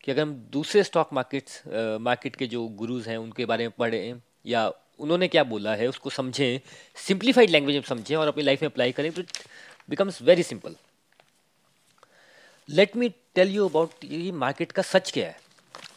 कि 0.04 0.10
अगर 0.12 0.22
हम 0.22 0.34
दूसरे 0.52 0.82
स्टॉक 0.84 1.12
मार्केट्स 1.12 1.62
मार्केट 2.00 2.36
के 2.36 2.46
जो 2.46 2.66
गुरुज 2.78 3.08
हैं, 3.08 3.16
उनके 3.18 3.44
बारे 3.46 3.64
में 3.64 3.72
पढ़ें 3.78 4.20
या 4.46 4.70
उन्होंने 4.98 5.28
क्या 5.28 5.44
बोला 5.44 5.74
है, 5.74 5.86
उसको 5.86 6.10
समझें 6.10 6.60
सिंप्लीफाइड 6.96 7.50
लैंग्वेज 7.50 7.76
में 7.76 7.82
समझें 7.82 8.16
और 8.16 8.28
अपनी 8.28 8.42
लाइफ 8.42 8.62
में 8.62 8.68
अप्लाई 8.68 8.92
करें 8.92 9.10
तो 9.12 9.20
it 9.20 9.38
becomes 9.90 10.20
very 10.22 10.42
simple 10.42 10.76
let 12.68 12.96
me 12.96 13.08
tell 13.34 13.50
you 13.50 13.68
about 13.68 14.04
ये 14.04 14.30
मार्केट 14.34 14.72
का 14.72 14.82
सच 14.82 15.10
क्या 15.12 15.26
है? 15.26 15.36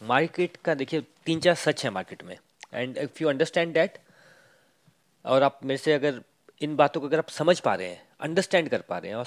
मार्केट 0.02 0.56
का 0.64 0.74
देखिए, 0.74 1.00
तीन 1.26 1.40
चार 1.40 1.54
सच 1.56 1.84
है 1.84 1.90
मार्केट 1.90 2.22
में. 2.24 2.36
And 2.74 2.98
if 2.98 3.22
you 3.22 3.28
understand 3.28 3.72
that 3.74 3.98
और 5.24 5.42
आप 5.42 5.60
मेरे 5.64 5.78
से 5.78 5.92
अगर 5.92 6.20
इन 6.60 6.76
बातों 6.76 7.00
को 7.00 7.06
अगर 7.06 7.18
आप 7.18 7.28
समझ 7.30 7.58
पा 7.60 7.74
रहे 7.74 7.88
हैं 7.88 8.02
अंडरस्टैंड 8.20 8.68
कर 8.68 8.80
पा 8.80 8.98
रहे 8.98 9.10
हैं, 9.10 9.16
और 9.16 9.26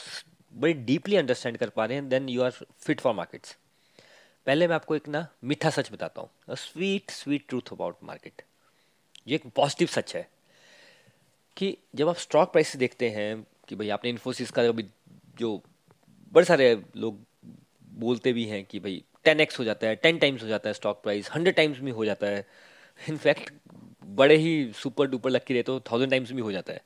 बड़ी 0.54 0.74
डीपली 0.74 1.16
अंडरस्टैंड 1.16 1.58
कर 1.58 1.70
पा 1.70 1.86
रहे 1.86 1.98
हैं 1.98 2.08
then 2.10 2.30
you 2.30 2.42
are 2.44 2.52
fit 2.80 3.02
for 3.02 3.14
markets 3.16 3.56
पहले 4.48 4.68
मैं 4.68 4.76
आपको 4.76 4.96
एक 4.96 5.08
ना 5.08 5.28
मीठा 5.44 5.70
सच 5.70 5.92
बताता 5.92 6.22
हूँ. 6.22 6.56
Sweet 6.56 7.12
sweet 7.12 7.48
truth 7.50 7.72
about 7.72 7.98
market 8.04 8.42
ये 9.28 9.36
एक 9.36 9.48
पॉजिटिव 9.56 9.88
सच 9.88 10.16
है 10.16 10.28
कि 11.58 11.78
जब 11.96 12.10
आप 12.10 12.18
स्टॉक 12.18 12.52
प्राइस 12.52 12.76
देखते 12.76 13.10
हैं 13.10 13.46
कि 13.68 13.76
भाई 13.76 13.90
आपने 13.90 14.10
इन्फोसिस 14.10 14.52
का 14.52 14.62
अभी 14.62 14.86
जो 15.40 15.62
बड़े 16.34 16.46
सारे 16.46 16.74
लोग 16.98 17.20
बोलते 18.00 18.34
भी 18.34 18.46
हैं 18.46 18.64
कि 18.66 18.80
भाई 18.80 19.04
टेन 19.24 19.40
एक्स 19.40 19.60
हो 19.60 19.64
जाता 19.64 19.88
है 19.88 19.96
टेन 19.96 20.18
टाइम्स 20.18 20.44
हो 20.44 20.48
जाता 20.48 20.70
है 20.70 20.74
स्टॉक 20.74 21.02
प्राइस 21.04 21.30
हंड्रेड 21.32 21.56
टाइम्स 21.56 21.80
भी 21.80 21.92
हो 21.92 22.06
जाता 22.06 22.28
है। 22.28 22.46
इनफैक्ट 23.10 23.54
बड़े 24.06 24.36
ही 24.36 24.72
सुपर 24.74 25.08
डुपर 25.08 25.30
लक्की 25.30 25.54
रहे 25.54 25.64
तो 25.64 25.80
थाउज़ेंड 25.80 26.12
टाइम्स 26.12 26.32
भी 26.32 26.42
हो 26.42 26.52
जाता 26.52 26.74
है। 26.74 26.82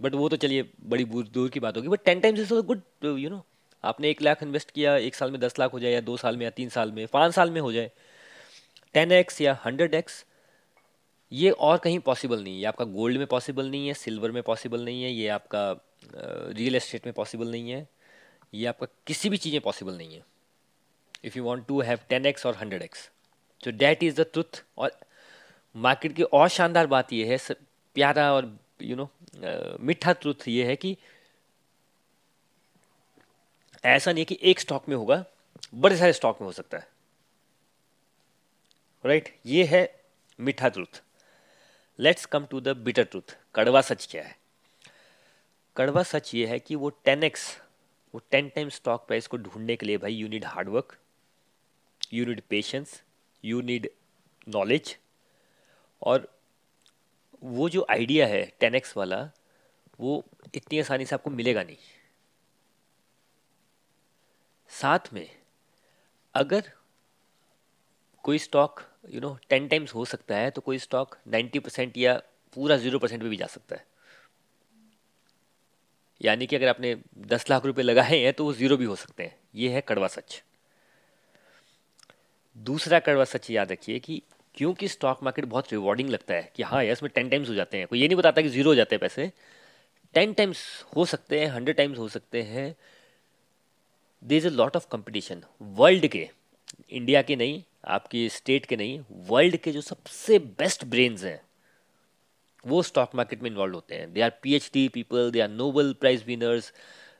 बट 0.00 0.14
वो 0.14 0.28
तो 0.28 0.36
चलिए 0.36 0.68
बड़ी 0.86 1.04
दूर 1.04 1.48
की 1.48 1.60
बात 1.60 1.76
होगी। 1.76 1.88
But 1.88 2.04
ten 2.04 2.20
times 2.20 2.40
is 2.40 2.54
good 2.54 2.82
you 3.04 3.30
know 3.30 3.44
आपने 3.84 4.10
एक 4.10 4.22
लाख 4.22 4.42
इन्वेस्ट 4.42 4.70
किया, 4.70 4.96
एक 4.96 5.14
साल 5.14 5.30
में 5.30 5.40
दस 5.40 5.58
लाख 5.58 5.72
हो 5.72 5.80
जाए, 5.80 5.92
या 5.92 6.00
दो 6.00 6.16
साल 6.16 6.36
में, 6.36 6.44
या 6.44 6.50
तीन 6.50 6.68
साल 6.68 6.92
में, 6.92 7.06
पाँच 7.06 7.34
साल 7.34 7.50
में 7.50 7.60
हो 7.60 7.72
जाए। 7.72 7.90
टेन 8.94 9.12
एक्स 9.12 9.40
या 9.40 9.58
हंड्रेड 9.64 9.94
एक्स 9.94 10.24
ये 11.32 11.50
और 11.50 11.78
कहीं 11.78 11.98
पॉसिबल 11.98 12.42
नहीं 12.42 12.54
है। 12.54 12.60
ये 12.60 12.66
आपका 12.66 12.84
गोल्ड 12.84 13.18
में 13.18 13.26
पॉसिबल 13.26 13.70
नहीं 13.70 13.86
है 13.88 13.94
सिल्वर 13.94 14.30
में 14.30 14.42
पॉसिबल 14.42 14.84
नहीं 14.84 15.02
है, 15.02 15.10
ये 15.10 15.28
आपका 15.28 15.70
रियल 16.14 16.76
एस्टेट 16.76 17.06
में 17.06 17.12
पॉसिबल 17.14 17.50
नहीं 17.50 17.70
है, 17.70 17.86
ये 18.54 18.66
आपका 18.66 18.86
किसी 19.06 19.28
भी 19.30 19.36
चीज़ 19.36 19.54
में 19.54 19.60
पॉसिबल 19.62 19.96
नहीं 19.96 20.14
है। 20.14 20.22
If 21.24 21.38
you 21.38 21.44
want 21.44 21.66
to 21.66 21.80
have 21.80 21.98
ten 22.08 22.26
X 22.26 22.46
और 22.46 22.56
हंड्रेड 22.56 22.82
एक्स 22.82 23.10
तो 23.60 23.70
डैट 23.72 24.02
इज़ 24.02 24.20
द 24.20 24.26
ट्रुथ 24.32 24.62
और 24.78 24.98
मार्केट 25.74 26.12
की 26.16 26.22
और 26.22 26.48
शानदार 26.48 26.86
बात 26.86 27.12
यह 27.12 27.30
है 27.30 27.54
प्यारा 27.96 28.32
और 28.32 28.56
यू 28.82 28.96
नो 28.96 29.08
मीठा 29.80 30.12
ट्रुथ 30.12 30.48
ये 30.48 30.64
है 30.66 30.76
कि 30.76 30.96
ऐसा 33.84 34.12
नहीं 34.12 34.20
है 34.20 34.24
कि 34.24 34.38
एक 34.42 34.60
स्टॉक 34.60 34.88
में 34.88 34.96
होगा, 34.96 35.24
बड़े 35.74 35.96
सारे 35.96 36.12
स्टॉक 36.12 36.40
में 36.40 36.46
हो 36.46 36.52
सकता 36.52 36.78
है। 36.78 36.88
Right 39.04 39.24
right? 39.24 39.46
ये 39.46 39.64
है 39.64 39.82
मीठा 40.38 40.68
truth 40.68 41.02
let's 41.98 42.26
come 42.26 42.46
to 42.46 42.60
the 42.60 42.68
bitter 42.68 43.04
truth 43.04 43.38
कड़वा 43.54 43.80
सच 43.80 44.08
क्या 44.10 44.22
है 44.22 44.38
कड़वा 45.76 46.02
सच 46.02 46.34
ये 46.34 46.46
है 46.46 46.58
कि 46.58 46.74
वो 46.74 46.88
टेन 46.88 47.22
एक्स 47.22 47.60
वो 48.14 48.20
टेन 48.30 48.48
टाइम 48.48 48.68
स्टॉक 48.68 49.06
प्राइस 49.06 49.26
को 49.26 49.36
ढूँढने 49.36 49.76
के 49.76 49.86
लिए 49.86 49.98
भाई 49.98 50.14
you 50.14 50.28
need 50.28 50.44
hard 50.44 50.68
work 50.68 50.98
you 52.12 52.26
need 52.26 52.42
patience 52.42 53.02
you 53.44 53.60
need 53.60 53.90
knowledge 54.48 54.98
और 56.02 56.36
वो 57.42 57.68
जो 57.68 57.86
आइडिया 57.90 58.26
है 58.26 58.52
टेन 58.60 58.74
एक्स 58.74 58.96
वाला, 58.96 59.30
वो 60.00 60.24
इतनी 60.54 60.80
आसानी 60.80 61.06
से 61.06 61.14
आपको 61.14 61.30
मिलेगा 61.30 61.62
नहीं। 61.62 61.76
साथ 64.68 64.98
में 65.12 65.38
अगर 66.34 66.72
कोई 68.22 68.38
stock 68.38 68.95
you 69.08 69.20
know 69.20 69.36
ten 69.48 69.68
times 69.68 69.94
हो 69.94 70.04
सकता 70.04 70.36
है 70.36 70.50
तो 70.50 70.60
कोई 70.60 70.78
स्टॉक 70.78 71.16
नाइन्टी 71.28 71.58
परसेंट 71.58 71.96
या 71.98 72.14
पूरा 72.56 72.76
ज़ीरो 72.76 72.98
परसेंट 72.98 73.22
भी 73.22 73.36
जा 73.36 73.46
सकता 73.46 73.76
है। 73.76 73.84
यानी 76.20 76.46
कि 76.46 76.56
अगर 76.56 76.68
आपने 76.68 76.94
दस 77.26 77.48
लाख 77.50 77.66
रुपए 77.66 77.82
लगाए 77.82 78.18
हैं 78.18 78.32
तो 78.32 78.44
वो 78.44 78.52
ज़ीरो 78.52 78.76
भी 78.76 78.84
हो 78.84 78.96
सकते 78.96 79.22
हैं। 79.22 79.36
ये 79.54 79.68
है 79.70 79.80
कड़वा 79.80 80.08
सच। 80.08 80.42
दूसरा 82.56 82.98
कड़वा 82.98 83.24
सच 83.24 83.50
याद 83.50 83.72
रखिए 83.72 83.98
कि 83.98 84.22
क्योंकि 84.54 84.88
स्टॉक 84.88 85.22
मार्केट 85.22 85.44
बहुत 85.44 85.72
रिवॉर्डिंग 85.72 86.10
लगता 86.10 86.34
है 86.34 86.50
कि 86.56 86.62
हाँ 86.62 86.82
यार, 86.84 86.92
इसमें 86.92 87.10
टेन 87.14 87.28
टाइम्स 87.28 87.48
हो 87.48 87.54
जाते 87.54 87.78
हैं। 87.78 87.86
कोई 87.86 88.00
ये 88.00 88.08
नहीं 88.08 88.16
बताता 88.16 88.42
कि 88.42 88.48
ज़ीरो 88.48 88.70
हो 88.70 88.74
जाते 88.74 88.94
हैं 88.94 89.00
पैसे। 89.00 89.30
टेन 90.14 90.32
टाइम्स 90.32 90.62
हो 90.96 91.04
सकते 91.04 91.40
हैं 91.40 91.46
हंड्रेड 91.46 91.76
टाइम्स 91.76 91.98
हो 91.98 92.08
सकते 92.08 92.42
हैं। 92.42 92.74
They 94.22 94.36
is 94.36 94.46
a 94.46 94.50
lot 94.50 94.76
of 94.76 94.86
competition 94.92 95.42
world 95.62 96.06
के 96.06 96.28
इंडिया 96.90 97.22
के 97.22 97.36
नहीं 97.36 97.62
आपकी 97.86 98.28
स्टेट 98.28 98.66
के 98.66 98.76
नहीं 98.76 99.00
वर्ल्ड 99.28 99.56
के 99.56 99.72
जो 99.72 99.80
सबसे 99.80 100.38
बेस्ट 100.38 100.84
ब्रेन्स 100.84 101.24
हैं 101.24 101.40
वो 102.64 102.82
स्टॉक 102.82 103.14
मार्केट 103.14 103.42
में 103.42 103.50
इन्वॉल्व 103.50 103.74
होते 103.74 103.94
हैं. 103.94 104.12
They 104.12 104.20
are 104.20 104.30
P 104.42 104.54
H 104.54 104.70
D 104.74 104.88
people 104.94 105.30
they 105.30 105.40
are 105.40 105.48
Nobel 105.48 105.92
prize 106.00 106.24
winners 106.26 106.72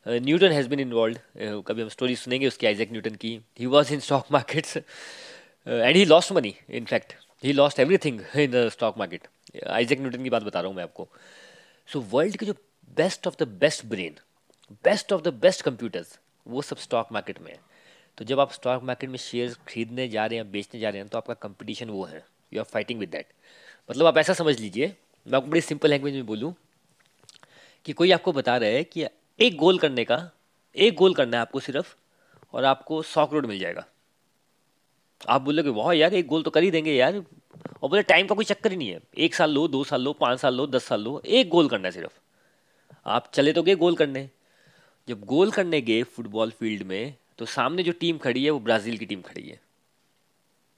Newton 0.06 0.52
has 0.52 0.68
been 0.68 0.80
involved 0.80 1.60
कभी 1.68 1.82
हम 1.82 1.88
स्टोरी 1.88 2.16
सुनेंगे 2.16 2.46
उसकी 2.46 2.66
आइजैक 2.66 2.92
न्यूटन 2.92 3.14
की. 3.14 3.38
He 3.58 3.66
was 3.66 3.92
in 3.94 4.00
stock 4.00 4.26
markets 4.32 4.76
and 4.76 5.96
he 5.96 6.04
lost 6.04 6.32
money 6.32 6.54
in fact 6.70 7.14
he 7.44 7.52
lost 7.52 7.80
everything 8.04 8.20
in 8.36 8.50
the 8.50 8.68
stock 8.72 8.98
market 8.98 9.26
Isaac 9.68 10.00
Newton 10.00 10.22
की 10.24 10.30
बात 10.30 10.42
बता 10.42 10.60
रहा 10.60 10.68
हूँ 10.68 10.76
मैं 10.76 10.82
आपको. 10.84 11.08
सो 11.88 11.98
so, 11.98 12.04
वर्ल्ड 12.12 12.36
के 12.36 12.46
जो 12.46 12.54
best 12.96 13.26
of 13.26 13.36
the 13.42 13.48
best 13.60 13.84
brain 13.86 14.14
best 14.84 15.12
of 15.12 15.22
the 15.22 15.34
best 15.42 15.62
computers 15.62 16.18
वो 16.46 16.62
सब 16.62 16.76
स्टॉक 16.78 17.08
मार्केट 17.12 17.40
में 17.40 17.50
है. 17.52 17.58
तो 18.18 18.24
जब 18.24 18.40
आप 18.40 18.52
स्टॉक 18.52 18.82
मार्केट 18.82 19.10
में 19.10 19.18
शेयर 19.18 19.56
खरीदने 19.68 20.08
जा 20.08 20.26
रहे 20.26 20.38
हैं 20.38 20.50
बेचने 20.50 20.80
जा 20.80 20.88
रहे 20.88 21.00
हैं 21.00 21.08
तो 21.08 21.18
आपका 21.18 21.34
कंपटीशन 21.34 21.90
वो 21.90 22.04
है। 22.04 22.24
You 22.52 22.60
are 22.60 22.64
fighting 22.64 23.00
with 23.00 23.10
that 23.10 23.26
मतलब 23.90 24.06
आप 24.06 24.18
ऐसा 24.18 24.32
समझ 24.32 24.58
लीजिए, 24.60 24.86
मैं 25.26 25.36
आपको 25.36 25.50
बड़ी 25.50 25.60
सिंपल 25.60 25.90
लैंग्वेज 25.90 26.14
में 26.14 26.26
बोलूँ 26.26 26.54
कि 27.86 27.92
कोई 27.92 28.10
आपको 28.10 28.32
बता 28.32 28.56
रहा 28.56 28.68
है 28.68 28.84
कि 28.84 29.06
एक 29.38 29.56
गोल 29.56 29.78
करने 29.78 30.04
का, 30.04 30.18
एक 30.76 30.94
गोल 30.94 31.14
करना 31.14 31.36
है 31.36 31.40
आपको 31.40 31.60
सिर्फ़, 31.60 31.94
और 32.54 32.64
आपको 32.64 33.02
सौ 33.02 33.26
करोड़ 33.26 33.46
मिल 33.46 33.58
जाएगा। 33.58 33.84
आप 35.28 35.42
बोलोगे 35.42 35.70
वाह 35.70 35.92
यार, 35.92 36.14
एक 36.14 36.26
गोल 36.26 36.42
तो 36.42 36.50
कर 36.50 36.62
ही 36.62 36.70
देंगे 36.70 36.92
यार। 36.92 37.16
और 37.82 37.88
बोले 37.90 38.02
टाइम 38.02 38.26
का 38.26 38.34
कोई 38.34 38.44
चक्कर 38.44 38.70
ही 38.70 38.76
नहीं 38.76 38.88
है। 38.88 39.00
एक 39.18 39.34
साल 39.34 39.50
लो, 39.50 39.66
दो 39.68 39.84
साल 39.84 40.02
लो, 40.02 40.12
पाँच 40.12 40.40
साल 40.40 40.54
लो, 40.54 40.66
दस 40.66 40.84
साल 40.84 41.00
लो, 41.00 41.20
एक 41.26 41.48
गोल 41.48 41.68
करना 41.68 41.88
है 41.88 41.92
सिर्फ़। 41.92 42.18
आप 43.06 43.30
चले 43.34 43.52
तो 43.52 43.62
गए 43.62 43.74
गोल 43.74 43.96
करने। 43.96 44.28
जब 45.08 45.24
गोल 45.24 45.50
करने 45.50 45.80
गए 45.80 46.02
फुटबॉल 46.02 46.50
फ़ील्ड 46.50 46.82
में 46.82 47.14
तो 47.38 47.46
सामने 47.46 47.82
जो 47.82 47.92
टीम 47.92 48.18
खड़ी 48.18 48.44
है, 48.44 48.50
वो 48.50 48.60
ब्राज़ील 48.60 48.98
की 48.98 49.06
टीम 49.06 49.22
खड़ी 49.22 49.48
है। 49.48 49.60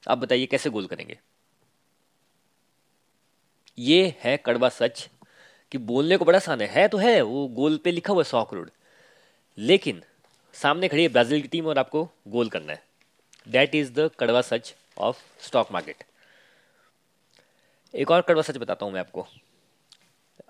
आप 0.07 0.17
बताइए, 0.17 0.45
कैसे 0.45 0.69
गोल 0.69 0.87
करेंगे? 0.87 1.19
ये 3.79 4.15
है 4.19 4.37
कड़वा 4.37 4.69
सच 4.69 5.09
कि 5.71 5.77
बोलने 5.77 6.17
को 6.17 6.25
बड़ा 6.25 6.37
आसान 6.37 6.61
है। 6.61 6.67
है 6.67 6.87
तो 6.87 6.97
है, 6.97 7.21
वो 7.21 7.47
गोल 7.47 7.77
पे 7.77 7.91
लिखा 7.91 8.13
हुआ 8.13 8.21
है 8.21 8.29
सौ 8.29 8.43
करोड़। 8.43 8.69
लेकिन 9.57 10.03
सामने 10.53 10.87
खड़ी 10.87 11.03
है 11.03 11.09
ब्राज़ील 11.09 11.41
की 11.41 11.47
टीम 11.47 11.65
और 11.65 11.79
आपको 11.79 12.09
गोल 12.27 12.49
करना 12.49 12.73
है। 12.73 12.83
दैट 13.47 13.75
इज़ 13.75 13.91
द 13.93 14.11
कड़वा 14.19 14.41
सच 14.41 14.75
ऑफ़ 14.97 15.17
स्टॉक 15.39 15.71
मार्केट 15.71 16.03
एक 17.95 18.11
और 18.11 18.21
कड़वा 18.21 18.41
सच 18.41 18.57
बताता 18.57 18.85
हूँ 18.85 18.93
मैं 18.93 18.99
आपको। 18.99 19.27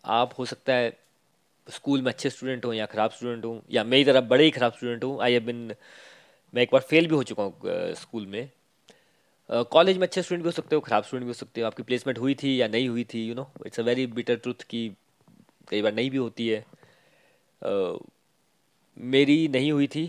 आप, 0.05 0.33
हो 0.39 0.45
सकता 0.45 0.73
है 0.73 1.08
स्कूल 1.69 2.01
में 2.01 2.11
अच्छे 2.11 2.29
स्टूडेंट 2.29 2.65
हो 2.65 2.73
या 2.73 2.85
ख़राब 2.85 3.11
स्टूडेंट 3.11 3.45
हूँ, 3.45 3.61
या 3.71 3.83
मेरी 3.83 4.05
तरह 4.05 4.21
बड़े 4.23 4.43
ही 4.43 4.51
ख़राब 4.51 4.73
स्टूडेंट 4.73 5.03
हूँ 5.03 5.21
आई 5.23 5.33
हैव 5.33 5.43
बिन 5.45 5.73
मैं 6.53 6.61
एक 6.63 6.69
बार 6.73 6.81
फेल 6.89 7.07
भी 7.07 7.15
हो 7.15 7.23
चुका 7.23 7.43
हूँ 7.43 7.93
स्कूल 7.95 8.25
में। 8.27 8.49
कॉलेज 9.49 9.97
में 9.97 10.03
अच्छे 10.07 10.21
स्टूडेंट 10.21 10.43
भी 10.43 10.47
हो 10.47 10.51
सकते 10.51 10.75
हो, 10.75 10.81
ख़राब 10.81 11.03
स्टूडेंट 11.03 11.23
भी 11.23 11.29
हो 11.29 11.33
सकते 11.33 11.61
हो, 11.61 11.67
आपकी 11.67 11.83
प्लेसमेंट 11.83 12.19
हुई 12.19 12.35
थी 12.35 12.59
या 12.61 12.67
नहीं 12.67 12.89
हुई 12.89 13.03
थी 13.13 13.25
you 13.27 13.35
know 13.35 13.49
it's 13.65 13.79
a 13.79 13.83
very 13.83 14.05
bitter 14.09 14.35
truth 14.37 14.63
की 14.69 14.87
कई 15.69 15.81
बार 15.81 15.93
नहीं 15.93 16.09
भी 16.11 16.17
होती 16.17 16.47
है। 16.47 16.65
मेरी 18.97 19.47
नहीं 19.47 19.71
हुई 19.71 19.87
थी 19.87 20.03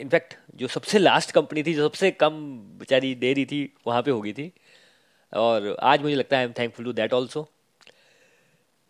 इनफैक्ट 0.00 0.34
जो 0.56 0.68
सबसे 0.68 0.98
लास्ट 0.98 1.30
कंपनी 1.32 1.62
थी, 1.62 1.74
जो 1.74 1.88
सबसे 1.88 2.10
कम 2.12 2.34
बेचारी 2.78 3.14
दे 3.16 3.32
रही 3.32 3.44
थी, 3.46 3.72
वहाँ 3.86 4.02
पे 4.02 4.10
हो 4.10 4.20
गई 4.20 4.32
थी। 4.32 4.52
और 5.32 5.76
आज 5.82 6.02
मुझे 6.02 6.14
लगता 6.14 6.36
है 6.36 6.42
I 6.42 6.48
am 6.48 6.52
thankful 6.58 6.84
to 6.84 6.92
that 6.92 7.12
also 7.12 7.48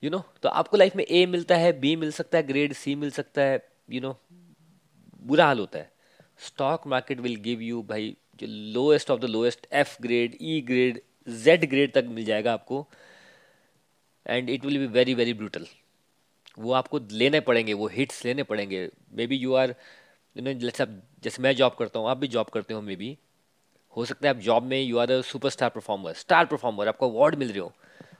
you 0.02 0.10
know 0.10 0.22
तो 0.42 0.48
आपको 0.50 0.76
लाइफ 0.76 0.96
में 0.96 1.04
ए 1.04 1.24
मिलता 1.26 1.56
है 1.56 1.72
बी 1.80 1.94
मिल 1.96 2.10
सकता 2.12 2.38
है 2.38 2.46
ग्रेड 2.46 2.72
सी 2.74 2.94
मिल 2.94 3.10
सकता 3.10 3.42
है 3.42 3.58
यू 3.90 4.00
नो 4.00 4.16
बुरा 5.22 5.46
हाल 5.46 5.58
होता 5.58 5.78
है। 5.78 5.90
Stock 6.46 6.86
market 6.86 7.20
will 7.20 7.36
give 7.42 7.60
you 7.62 7.82
भाई 7.82 8.14
जो 8.40 8.46
lowest 8.74 9.10
of 9.10 9.20
the 9.20 9.24
lowest 9.24 9.66
F 9.72 9.96
grade 10.02 10.36
E 10.40 10.60
grade 10.66 11.00
Z 11.44 11.68
grade 11.70 11.92
तक 11.92 12.04
मिल 12.08 12.24
जाएगा 12.24 12.52
आपको। 12.52 12.86
And 14.26 14.50
it 14.50 14.64
will 14.64 14.78
be 14.78 14.86
very 14.88 15.14
very 15.14 15.34
brutal 15.34 15.66
वो 16.58 16.72
आपको 16.72 16.98
लेने 17.12 17.40
पड़ेंगे, 17.40 17.72
वो 17.72 17.86
हिट्स 17.88 18.24
लेने 18.24 18.42
पड़ेंगे। 18.42 18.88
Maybe 19.26 19.36
you 19.36 19.54
are 19.54 19.74
you 20.36 20.42
know 20.42 20.52
जैसे 20.52 21.42
मैं 21.42 21.54
जॉब 21.56 21.74
करता 21.78 21.98
हूँ, 21.98 22.08
आप 22.08 22.16
भी 22.18 22.28
जॉब 22.28 22.48
करते 22.48 22.74
हो 22.74 22.80
मे 22.82 22.96
बी 22.96 23.16
हो 23.96 24.04
सकता 24.04 24.28
है 24.28 24.34
आप 24.34 24.40
जॉब 24.42 24.62
में 24.62 24.80
you 24.80 24.98
are 24.98 25.10
a 25.10 25.20
superstar 25.50 25.70
performer 25.70 26.12
star 26.14 26.46
performer 26.46 26.88
आपको 26.88 27.10
अवार्ड 27.10 27.34
मिल 27.34 27.48
रहे 27.48 27.58
हो। 27.58 27.72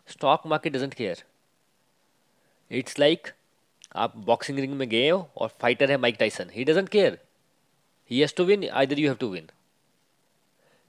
Stock 0.08 0.46
market 0.46 0.72
doesn't 0.72 0.94
care 0.94 1.22
it's 2.70 2.98
like 2.98 3.29
आप 3.96 4.16
बॉक्सिंग 4.26 4.59
रिंग 4.59 4.72
में 4.74 4.88
गए 4.88 5.09
हो 5.09 5.18
और 5.37 5.48
फाइटर 5.61 5.90
है 5.90 5.96
Mike 5.96 6.16
Tyson 6.20 6.50
he 6.52 6.64
doesn't 6.64 6.88
care 6.88 7.18
he 8.11 8.20
has 8.20 8.35
to 8.37 8.44
win 8.44 8.68
either 8.70 8.98
you 8.98 9.09
have 9.09 9.16
to 9.20 9.29
win 9.29 9.50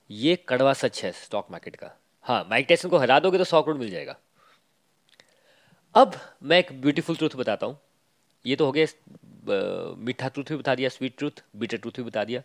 ये 0.10 0.36
कड़वा 0.50 0.74
सच 0.74 1.04
है 1.04 1.12
स्टॉक 1.14 1.48
मार्केट 1.52 1.76
का. 1.76 1.92
हाँ 2.26 2.46
माइक 2.50 2.66
टाइसन 2.68 2.90
को 2.90 2.98
हरा 2.98 3.20
दोगे 3.20 3.38
तो 3.38 3.44
सौ 3.44 3.62
करोड़ 3.62 3.78
मिल 3.78 3.90
जाएगा. 3.92 4.16
अब 5.96 6.14
मैं 6.44 6.60
एक 6.60 6.72
ब्यूटीफुल 6.82 7.16
ट्रूथ 7.16 7.36
बताता 7.36 7.66
हूँ. 7.66 7.78
ये 8.46 8.56
तो 8.56 8.66
हो 8.66 8.72
गया 8.72 9.96
मीठा 9.98 10.28
ट्रूथ 10.28 10.50
भी 10.50 10.56
बता 10.56 10.76
दिया 10.76 10.90
स्वीट 10.90 11.18
ट्रूथ 11.18 11.44
बीटर 11.56 11.78
ट्रूथ 11.78 11.98
भी 11.98 12.04
बता 12.04 12.24
दिया. 12.24 12.42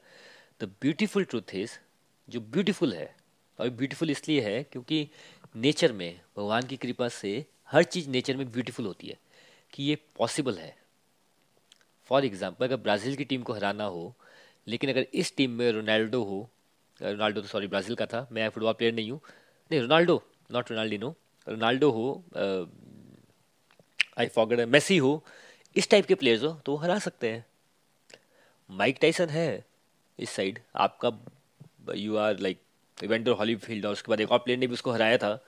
द 0.60 0.64
ब्यूटीफुल 0.82 1.24
ट्रूथ 1.24 1.54
इज़ 1.54 1.78
जो 2.28 2.40
ब्यूटीफुल 2.40 2.92
है, 2.94 3.14
और 3.58 3.70
ब्यूटीफुल 3.70 4.10
इसलिए 4.10 4.40
है 4.40 4.62
क्योंकि 4.62 5.08
नेचर 5.56 5.92
में 5.92 6.20
भगवान 6.36 6.66
की 6.66 6.76
कृपा 6.76 7.08
से 7.10 7.44
हर 7.72 7.82
चीज़ 7.84 8.08
नेचर 8.10 8.36
में 8.36 8.50
ब्यूटीफुल 8.52 8.86
होती 8.86 9.08
है, 9.08 9.18
कि 9.72 9.82
ये 9.82 9.96
पॉसिबल 10.16 10.58
है। 10.58 10.74
फॉर 12.10 12.24
एग्ज़ाम्पल 12.24 12.64
अगर 12.64 12.76
ब्राज़ील 12.78 13.16
की 13.16 13.24
टीम 13.24 13.42
को 13.42 13.52
हराना 13.52 13.84
हो, 13.86 14.14
लेकिन 14.66 14.90
अगर 14.90 15.06
इस 15.14 15.36
टीम 15.36 15.50
में 15.50 15.70
रोनाल्डो 15.72 16.22
हो 16.24 16.48
रोनाल्डो 17.00 17.40
तो 17.40 17.46
सॉरी 17.48 17.66
ब्राज़ील 17.66 17.94
का 17.96 18.06
था, 18.06 18.26
मैं 18.32 18.48
फुटबॉल 18.48 18.72
प्लेयर 18.72 18.94
नहीं 18.94 19.10
हूँ। 19.10 19.20
नहीं, 19.70 19.80
रोनाल्डो 19.80 20.22
नॉट 20.52 20.70
रोनाल्डिनो। 20.70 21.14
रोनाल्डो 21.46 21.90
हो 21.90 22.22
आई 24.18 24.26
फॉगड 24.28 24.60
मेसी 24.68 24.96
हो, 24.98 25.24
इस 25.76 25.88
टाइप 25.90 26.06
के 26.06 26.14
प्लेयर्स 26.14 26.42
हो 26.42 26.52
तो 26.66 26.72
वो 26.72 26.78
हरा 26.78 26.98
सकते 26.98 27.30
हैं। 27.30 27.44
माइक 28.70 28.98
टाइसन 29.00 29.28
है 29.28 29.64
इस 30.18 30.30
साइड 30.30 30.58
आपका 30.76 31.10
यू 31.96 32.16
आर 32.16 32.38
लाइक 32.38 32.60
इवेंटर 32.98 33.30
हॉली 33.32 33.54
फ़ील्ड 33.56 33.86
और 33.86 33.92
उसके 33.92 34.10
बाद 34.10 34.20
एक 34.20 34.32
और 34.32 34.38
प्लेयर 34.38 34.58
ने 34.60 34.66
भी 34.66 34.74
उसको 34.74 34.92
हराया 34.92 35.16
था। 35.18 35.38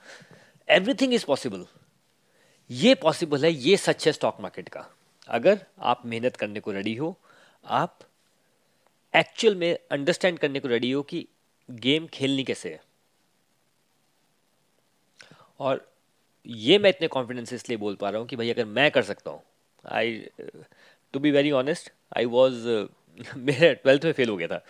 एवरीथिंग 0.67 1.13
इज़ 1.13 1.25
पॉसिबल 1.25 1.65
ये 2.69 2.93
पॉसिबल 2.95 3.45
है, 3.45 3.51
ये 3.51 3.77
सच 3.77 4.05
है 4.07 4.11
स्टॉक 4.13 4.37
मार्केट 4.41 4.69
का। 4.69 4.85
अगर 5.27 5.59
आप 5.81 6.05
मेहनत 6.05 6.35
करने 6.35 6.59
को 6.59 6.71
रेडी 6.71 6.95
हो, 6.95 7.15
आप 7.65 7.99
एक्चुअल 9.13 9.55
में 9.55 9.77
अंडरस्टैंड 9.91 10.39
करने 10.39 10.59
को 10.59 10.67
रेडी 10.67 10.91
हो 10.91 11.01
कि 11.03 11.27
गेम 11.69 12.07
खेलनी 12.13 12.43
कैसे 12.43 12.73
है। 12.73 12.81
और 15.59 15.85
ये 16.45 16.77
मैं 16.77 16.89
इतने 16.89 17.07
कॉन्फिडेंस 17.07 17.53
इसलिए 17.53 17.77
बोल 17.77 17.95
पा 17.95 18.09
रहा 18.09 18.19
हूँ 18.19 18.27
कि 18.27 18.35
भाई 18.35 18.49
अगर 18.51 18.65
मैं 18.65 18.89
कर 18.91 19.03
सकता 19.03 19.31
हूँ 19.31 19.41
I 19.83 20.27
to 21.13 21.19
be 21.19 21.31
very 21.31 21.51
honest 21.51 21.91
I 22.17 22.25
was 22.25 22.67
मेरे 23.37 23.73
ट्वेल्थ 23.75 24.05
में 24.05 24.11
फेल 24.13 24.29
हो 24.29 24.35
गया 24.37 24.47
था। 24.47 24.61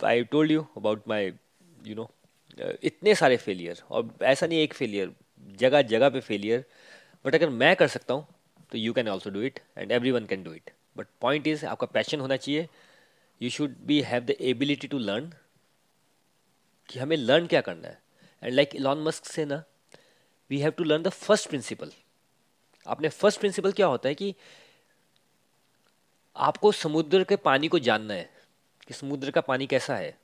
I 0.00 0.24
told 0.24 0.50
you 0.50 0.66
about 0.76 1.08
my 1.08 1.32
you 1.86 1.94
know 1.94 2.10
इतने 2.82 3.14
सारे 3.14 3.36
फेलियर 3.36 3.82
और 3.90 4.10
ऐसा 4.22 4.46
नहीं 4.46 4.58
एक 4.58 4.74
फेलियर 4.74 5.12
जगह 5.58 5.82
जगह 5.84 6.08
पे 6.08 6.20
फेलियर 6.20 6.64
बट 7.24 7.34
अगर 7.34 7.48
मैं 7.50 7.74
कर 7.76 7.88
सकता 7.88 8.14
हूँ 8.14 8.26
तो 8.72 8.78
you 8.78 8.92
can 8.92 9.08
also 9.08 9.30
do 9.30 9.42
it 9.42 9.60
and 9.78 9.92
every 9.92 10.10
one 10.10 10.26
can 10.26 10.42
do 10.44 10.52
it 10.52 10.70
but 10.96 11.06
point 11.20 11.46
is 11.46 11.64
आपका 11.66 11.86
पैशन 11.86 12.20
होना 12.20 12.36
चाहिए। 12.36 12.68
You 13.40 13.50
should 13.50 13.76
be 13.86 14.00
have 14.02 14.22
the 14.24 14.36
ability 14.40 14.88
to 14.88 14.98
learn 14.98 15.32
कि 16.88 16.98
हमें 16.98 17.16
लर्न 17.16 17.46
क्या 17.46 17.60
करना 17.60 17.88
है। 17.88 18.00
एंड 18.42 18.52
लाइक 18.54 18.74
इलॉन 18.74 19.02
मस्क 19.02 19.24
से 19.24 19.44
ना 19.44 19.62
we 20.50 20.60
have 20.60 20.70
to 20.70 20.84
learn 20.84 21.02
the 21.02 21.08
first 21.08 21.48
principle 21.48 21.90
आपने 22.86 23.08
फ़र्स्ट 23.08 23.40
प्रिंसिपल 23.40 23.72
क्या 23.72 23.86
होता 23.86 24.08
है 24.08 24.14
कि 24.14 24.34
आपको 26.36 26.72
समुद्र 26.72 27.24
के 27.24 27.36
पानी 27.36 27.68
को 27.68 27.78
जानना 27.78 28.14
है 28.14 28.28
कि 28.88 28.94
समुद्र 28.94 29.30
का 29.30 29.40
पानी 29.40 29.66
कैसा 29.66 29.96
है। 29.96 30.18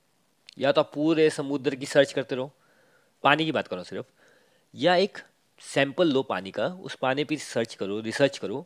या 0.59 0.71
तो 0.71 0.81
आप 0.81 0.91
पूरे 0.93 1.29
समुद्र 1.29 1.75
की 1.75 1.85
सर्च 1.85 2.13
करते 2.13 2.35
रहो। 2.35 2.51
पानी 3.23 3.45
की 3.45 3.51
बात 3.51 3.67
करो 3.67 3.83
सिर्फ़। 3.83 4.05
या 4.73 4.95
एक 4.95 5.17
सैंपल 5.61 6.07
लो 6.07 6.21
पानी 6.23 6.51
का, 6.51 6.67
उस 6.67 6.95
पानी 6.95 7.23
पे 7.23 7.37
सर्च 7.37 7.75
करो 7.75 7.99
रिसर्च 8.01 8.37
करो 8.37 8.65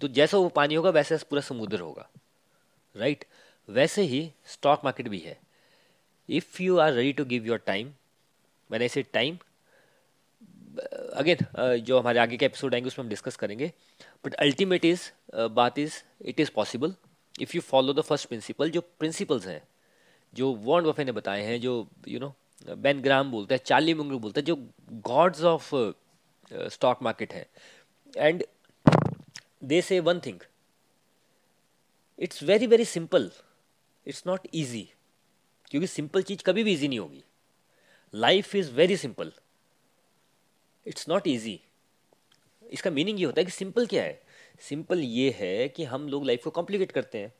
तो 0.00 0.08
जैसा 0.08 0.38
वो 0.38 0.48
पानी 0.50 0.74
होगा, 0.74 0.90
वैसे 0.90 1.16
पूरा 1.30 1.42
समुद्र 1.42 1.80
होगा 1.80 2.08
राइट? 2.94 3.24
वैसे 3.68 4.02
ही 4.02 4.30
स्टॉक 4.46 4.84
मार्केट 4.84 5.08
भी 5.08 5.18
है 5.18 5.38
if 6.28 6.62
you 6.62 6.78
are 6.78 6.92
ready 6.92 7.12
to 7.12 7.24
give 7.24 7.46
your 7.46 7.58
time 7.66 7.92
मैंने 8.70 8.84
ऐसे 8.84 9.02
टाइम 9.12 9.38
अगेन 11.14 11.38
जो 11.80 11.98
हमारे 11.98 12.18
आगे 12.20 12.36
के 12.36 12.46
एपिसोड 12.46 12.74
आएँगे, 12.74 12.86
उसमें 12.86 13.04
हम 13.04 13.08
डिस्कस 13.10 13.36
करेंगे 13.36 13.72
बट 14.24 14.34
अल्टीमेट 14.36 14.84
इज़ 14.84 15.10
बात 15.34 15.78
is 15.78 16.02
it 16.22 16.40
is 16.40 16.50
possible 16.54 16.94
if 17.36 17.56
you 17.56 17.60
follow 17.62 17.92
the 17.92 18.00
first 18.00 18.28
principle 18.28 18.70
जो 18.70 18.80
प्रिंसिपल्स 18.98 19.46
हैं, 19.46 19.62
जो 20.34 20.52
वॉन्ड 20.54 20.86
वफे 20.86 21.04
ने 21.04 21.12
बताए 21.12 21.42
हैं, 21.42 21.60
जो 21.60 21.88
यू 22.08 22.20
नो 22.20 22.34
बेन 22.62 23.00
ग्राम 23.02 23.30
बोलते 23.30 23.54
हैं, 23.54 23.60
चार्ली 23.64 23.94
मुंगर 23.94 24.16
बोलते 24.16 24.40
हैं, 24.40 24.44
जो 24.44 24.56
गॉड्स 25.08 25.42
ऑफ़ 25.44 25.74
स्टॉक 26.70 27.02
मार्केट 27.02 27.32
है। 27.32 27.46
And 28.16 28.44
they 29.64 29.80
say 29.82 30.00
one 30.00 30.20
thing 30.26 30.40
it's 32.18 32.42
very 32.42 32.66
very 32.66 32.84
simple 32.84 33.30
it's 34.06 34.22
not 34.26 34.46
easy 34.54 34.88
क्योंकि 35.70 35.86
सिंपल 35.86 36.22
चीज़ 36.22 36.42
कभी 36.42 36.62
भी 36.64 36.72
ईजी 36.72 36.88
नहीं 36.88 36.98
होगी। 36.98 37.24
Life 38.14 38.54
is 38.54 38.70
very 38.72 38.96
simple 38.96 39.32
it's 40.86 41.08
not 41.08 41.26
easy 41.28 41.60
इसका 42.72 42.90
मीनिंग 42.90 43.18
ये 43.20 43.26
होता 43.26 43.40
है 43.40 43.44
कि 43.44 43.50
सिंपल 43.50 43.86
क्या 43.86 44.02
है? 44.02 44.22
सिंपल 44.60 45.00
ये 45.00 45.34
है 45.38 45.68
कि 45.68 45.84
हम 45.84 46.08
लोग 46.08 46.24
लाइफ 46.24 46.44
को 46.44 46.50
कॉम्प्लिकेट 46.50 46.92
करते 46.92 47.18
हैं। 47.18 47.32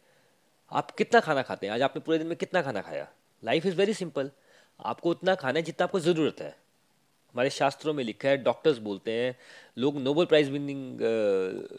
आप 0.72 0.90
कितना 0.90 1.20
खाना 1.20 1.42
खाते 1.42 1.66
हैं? 1.66 1.74
आज 1.74 1.82
आपने 1.82 2.00
पूरे 2.00 2.18
दिन 2.18 2.26
में 2.26 2.36
कितना 2.36 2.62
खाना 2.62 2.80
खाया? 2.80 3.08
लाइफ 3.42 3.66
इज़ 3.66 3.76
वेरी 3.76 3.94
सिंपल 3.94 4.30
आपको 4.80 5.10
उतना 5.10 5.34
खाना 5.34 5.58
है 5.58 5.62
जितना 5.64 5.84
आपको 5.84 6.00
ज़रूरत 6.00 6.40
है। 6.40 6.48
हमारे 7.34 7.50
शास्त्रों 7.50 7.92
में 7.94 8.02
लिखा 8.04 8.28
है 8.28 8.36
डॉक्टर्स 8.36 8.78
बोलते 8.78 9.12
हैं, 9.12 9.36
लोग 9.78 9.96
नोबल 9.98 10.24
प्राइज 10.24 10.48
विनिंग 10.50 11.00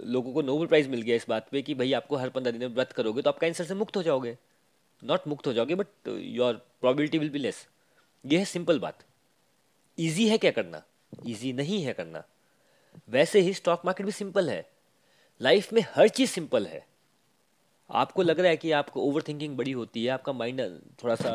लोगों 0.06 0.34
को 0.34 0.42
नोबल 0.42 0.66
प्राइज 0.66 0.88
मिल 0.88 1.02
गया 1.02 1.16
इस 1.16 1.26
बात 1.30 1.48
पे 1.52 1.62
कि 1.62 1.74
भाई 1.76 1.94
आपको 1.94 2.16
हर 2.16 2.30
पंद्रह 2.30 2.52
दिन 2.52 2.62
में 2.62 2.76
व्रत 2.76 2.92
करोगे 2.92 3.22
तो 3.22 3.30
आप 3.30 3.40
कैंसर 3.40 3.64
से 3.64 3.76
मुक्त 3.76 3.98
हो 3.98 4.04
जाओगे। 4.04 4.38
नॉट 5.02 5.28
मुक्त 5.28 5.48
हो 5.48 5.54
जाओगे 5.54 5.76
but 5.76 6.08
your 6.08 6.54
probability 6.82 7.18
will 7.18 7.30
be 7.30 7.40
less 7.40 7.68
ये 8.26 8.40
है 8.40 8.46
सिंपल 8.46 8.80
बात। 8.80 9.04
ईजी 9.98 10.28
है 10.30 10.38
क्या 10.38 10.52
करना? 10.52 10.84
ईजी 11.26 11.54
नहीं 11.54 11.82
है 11.84 11.94
करना। 11.94 12.24
वैसे 13.10 13.40
ही 13.40 13.54
स्टॉक 13.54 13.86
मार्केट 13.86 14.06
भी 14.06 14.12
सिंपल 14.12 14.50
है। 14.50 14.66
लाइफ 15.42 15.74
में 15.74 15.82
हर 15.96 16.08
चीज़ 16.10 16.30
सिंपल 16.32 16.66
है। 16.68 16.86
आपको 17.90 18.22
लग 18.22 18.40
रहा 18.40 18.50
है 18.50 18.58
कि 18.58 18.72
आपको 18.72 19.02
ओवर 19.02 19.22
थिंकिंग 19.22 19.58
बड़ी 19.58 19.72
होती 19.72 20.04
है, 20.06 20.12
आपका 20.12 20.34
माइंड 20.34 20.62
थोड़ा 21.04 21.16
सा 21.16 21.32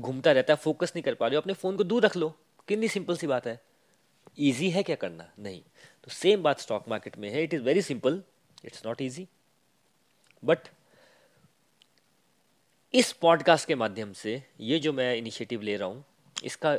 घूमता 0.00 0.32
रहता 0.32 0.52
है 0.52 0.56
फोकस 0.56 0.92
नहीं 0.96 1.02
कर 1.02 1.14
पा 1.14 1.26
रहे 1.26 1.36
हो, 1.36 1.40
अपने 1.40 1.52
फ़ोन 1.54 1.76
को 1.76 1.84
दूर 1.84 2.04
रख 2.04 2.16
लो। 2.16 2.28
कितनी 2.68 2.88
सिंपल 2.88 3.16
सी 3.16 3.26
बात 3.26 3.46
है। 3.46 3.60
ईजी 4.38 4.70
है 4.70 4.82
क्या 4.82 4.96
करना? 4.96 5.30
नहीं। 5.38 5.62
तो 6.04 6.10
सेम 6.10 6.42
बात 6.42 6.60
स्टॉक 6.60 6.88
मार्केट 6.88 7.18
में 7.18 7.28
है। 7.30 7.42
It 7.44 7.54
is 7.54 7.62
very 7.62 7.82
simple 7.82 8.22
it's 8.64 8.86
not 8.86 9.02
easy 9.02 9.26
but 10.42 10.68
इस 12.94 13.12
पॉडकास्ट 13.12 13.68
के 13.68 13.74
माध्यम 13.74 14.12
से 14.12 14.42
ये 14.60 14.78
जो 14.78 14.92
मैं 14.92 15.14
इनिशिएटिव 15.16 15.62
ले 15.62 15.76
रहा 15.76 15.88
हूँ, 15.88 16.04
इसका 16.44 16.78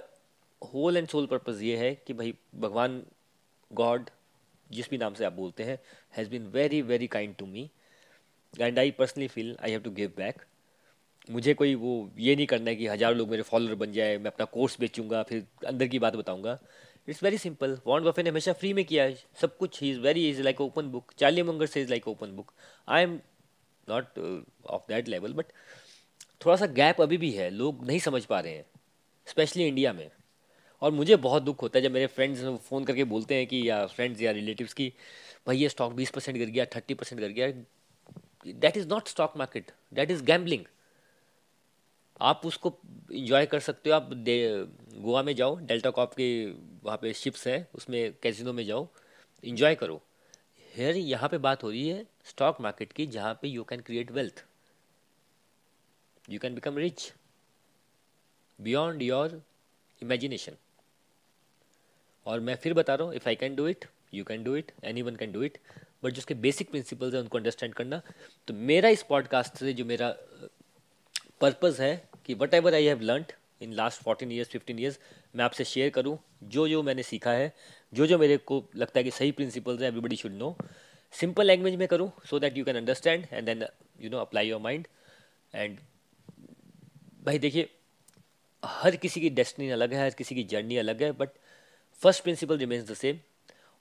होल 0.61 0.97
एंड 0.97 1.07
सोल 1.07 1.25
पर्पज़ 1.25 1.63
ये 1.63 1.77
है 1.77 1.93
कि 2.07 2.13
भाई, 2.13 2.33
भगवान 2.55 3.03
गॉड 3.71 4.09
जिस 4.69 4.89
भी 4.89 4.97
नाम 4.97 5.13
से 5.13 5.25
आप 5.25 5.33
बोलते 5.33 5.63
हैं 5.63 5.77
has 6.15 6.29
been 6.29 6.47
very 6.47 6.81
very 6.81 7.07
kind 7.07 7.35
to 7.35 7.45
me 7.45 7.69
and 8.53 8.79
I 8.79 8.91
personally 8.91 9.27
feel 9.27 9.55
I 9.61 9.71
have 9.71 9.81
to 9.81 9.91
give 9.91 10.13
back 10.17 10.43
मुझे 11.27 11.53
कोई 11.53 11.73
वो 11.75 12.11
ये 12.17 12.35
नहीं 12.35 12.45
करना 12.47 12.69
है 12.69 12.75
कि 12.75 12.87
हज़ार 12.87 13.15
लोग 13.15 13.29
मेरे 13.29 13.43
फॉलोअर 13.43 13.75
बन 13.75 13.91
जाए, 13.93 14.17
मैं 14.17 14.31
अपना 14.31 14.45
कोर्स 14.47 14.79
बेचूँगा, 14.79 15.21
फिर 15.23 15.45
अंदर 15.67 15.87
की 15.87 15.99
बात 15.99 16.15
बताऊँगा। 16.15 16.57
इट्स 17.07 17.23
वेरी 17.23 17.37
सिंपल 17.37 17.77
वॉन्ट 17.87 18.05
बफे 18.05 18.23
ने 18.23 18.29
हमेशा 18.29 18.53
फ्री 18.53 18.73
में 18.73 18.83
किया 18.85 19.03
है। 19.03 19.17
सब 19.41 19.57
कुछ 19.57 19.81
he 19.81 19.89
is 19.91 19.99
very 19.99 20.29
is 20.29 20.41
like 20.41 20.61
open 20.61 20.89
book 20.91 21.11
Charlie 21.17 21.43
Munger 21.43 21.65
से 21.65 21.81
is 21.81 21.89
like 21.89 22.07
open 22.07 22.35
book 22.35 22.51
I 22.87 23.03
am 23.03 23.19
not 23.87 24.19
of 24.65 24.81
that 24.89 25.07
level 25.07 25.33
but 25.33 25.45
थोड़ा 26.45 26.55
सा 26.55 26.65
गैप 26.73 27.01
अभी 27.01 27.17
भी 27.17 27.31
है। 27.31 27.49
लोग 27.51 27.85
नहीं 27.87 27.99
समझ 27.99 28.23
पा 28.25 28.39
रहे 28.39 28.53
हैं 28.53 28.65
स्पेशली 29.27 29.67
इंडिया 29.67 29.93
में। 29.93 30.09
और 30.81 30.91
मुझे 30.91 31.15
बहुत 31.17 31.43
दुख 31.43 31.61
होता 31.61 31.77
है 31.79 31.83
जब 31.83 31.91
मेरे 31.91 32.07
फ्रेंड्स 32.07 32.43
फ़ोन 32.67 32.83
करके 32.85 33.03
बोलते 33.05 33.35
हैं 33.35 33.47
कि, 33.47 33.69
या 33.69 33.85
फ्रेंड्स 33.85 34.21
या 34.21 34.31
रिलेटिव्स 34.31 34.73
की, 34.73 34.87
भाई, 35.47 35.57
ये 35.57 35.69
स्टॉक 35.69 35.93
बीस 35.93 36.11
परसेंट 36.11 36.37
गिर 36.37 36.49
गया 36.49 36.65
थर्टी 36.75 36.93
परसेंट 36.93 37.21
गिर 37.21 37.31
गया। 37.31 37.47
That 38.53 38.77
is 38.77 38.87
not 38.87 39.07
stock 39.07 39.37
market 39.37 39.71
that 39.93 40.11
is 40.11 40.23
gambling 40.23 40.65
आप 42.21 42.45
उसको 42.45 42.77
इंजॉय 43.11 43.45
कर 43.45 43.59
सकते 43.59 43.89
हो। 43.89 43.95
आप 43.95 44.09
गोवा 44.13 45.23
में 45.23 45.35
जाओ, 45.35 45.55
डेल्टा 45.57 45.89
कॉप 45.89 46.13
के 46.13 46.29
वहाँ 46.83 46.97
पे 46.97 47.13
शिप्स 47.13 47.47
हैं, 47.47 47.67
उसमें 47.75 48.13
कैसिनो 48.23 48.53
में 48.53 48.63
जाओ 48.65 48.87
इंजॉय 49.43 49.75
करो। 49.75 50.01
हेयर 50.73 50.97
यहाँ 50.97 51.29
पे 51.29 51.37
बात 51.37 51.63
हो 51.63 51.69
रही 51.69 51.87
है 51.89 52.05
स्टॉक 52.25 52.61
मार्केट 52.61 52.91
की, 52.93 53.05
जहाँ 53.07 53.33
पे 53.41 53.47
you 53.47 53.63
can 53.63 53.81
create 53.81 54.11
wealth 54.11 54.43
you 56.29 56.39
can 56.39 56.55
become 56.55 56.77
rich 56.77 57.11
beyond 58.59 59.01
your 59.01 59.41
imagination 60.01 60.55
और 62.25 62.39
मैं 62.39 62.55
फिर 62.55 62.73
बता 62.73 62.95
रहा 62.95 63.07
हूँ 63.07 63.15
if 63.15 63.27
I 63.29 63.35
can 63.35 63.55
do 63.55 63.67
it 63.67 63.85
you 64.13 64.23
can 64.23 64.43
do 64.43 64.55
it 64.55 64.71
any 64.83 65.01
one 65.01 65.15
can 65.15 65.31
do 65.31 65.43
it 65.43 65.57
but 66.03 66.13
जिसके 66.13 66.33
बेसिक 66.33 66.69
प्रिंसिपल्स 66.71 67.13
हैं, 67.13 67.21
उनको 67.21 67.37
अंडरस्टैंड 67.37 67.73
करना। 67.73 68.01
तो 68.47 68.53
मेरा 68.53 68.89
इस 68.89 69.03
पॉडकास्ट 69.03 69.57
से 69.57 69.73
जो 69.73 69.85
मेरा 69.85 70.09
पर्पज़ 71.41 71.81
है 71.81 72.10
कि 72.25 72.33
whatever 72.53 72.73
I 72.73 72.85
have 72.85 73.01
learn 73.01 73.25
in 73.61 73.73
last 73.73 74.01
fourteen 74.03 74.31
years 74.31 74.49
fifteen 74.49 74.79
years 74.79 74.99
मैं 75.35 75.45
आपसे 75.45 75.63
शेयर 75.63 75.89
करूँ 75.89 76.17
जो 76.43 76.67
जो 76.67 76.81
मैंने 76.83 77.03
सीखा 77.03 77.31
है 77.31 77.53
जो 77.93 78.07
जो 78.07 78.17
मेरे 78.17 78.37
को 78.37 78.63
लगता 78.75 78.99
है 78.99 79.03
कि 79.03 79.11
सही 79.11 79.31
प्रिंसिपल्स 79.31 79.81
हैं 79.81 79.87
everybody 79.87 80.15
should 80.15 80.31
know 80.31 80.55
simple 81.13 81.47
language 81.47 81.75
में 81.75 81.87
करूँ 81.87 82.11
so 82.29 82.39
that 82.39 82.57
you 82.57 82.65
can 82.65 82.75
understand 82.75 83.25
and 83.31 83.45
then 83.45 83.65
you 84.01 84.09
know 84.09 84.17
apply 84.17 84.49
your 84.49 84.61
mind 84.61 84.87
and 85.55 85.77
भाई 87.25 87.39
देखिए, 87.39 87.69
हर 88.63 88.95
किसी 88.95 89.21
की 89.21 89.29
डेस्टिनी 89.29 89.69
अलग 89.69 89.93
है, 89.93 89.99
हर 90.01 90.09
किसी 90.09 90.35
की 90.35 90.43
जर्नी 90.43 90.77
अलग 90.77 91.03
है 91.03 91.11
but 91.11 91.29
first 92.01 92.23
principle 92.23 92.57
remains 92.57 92.89
the 92.91 92.93
same 92.93 93.19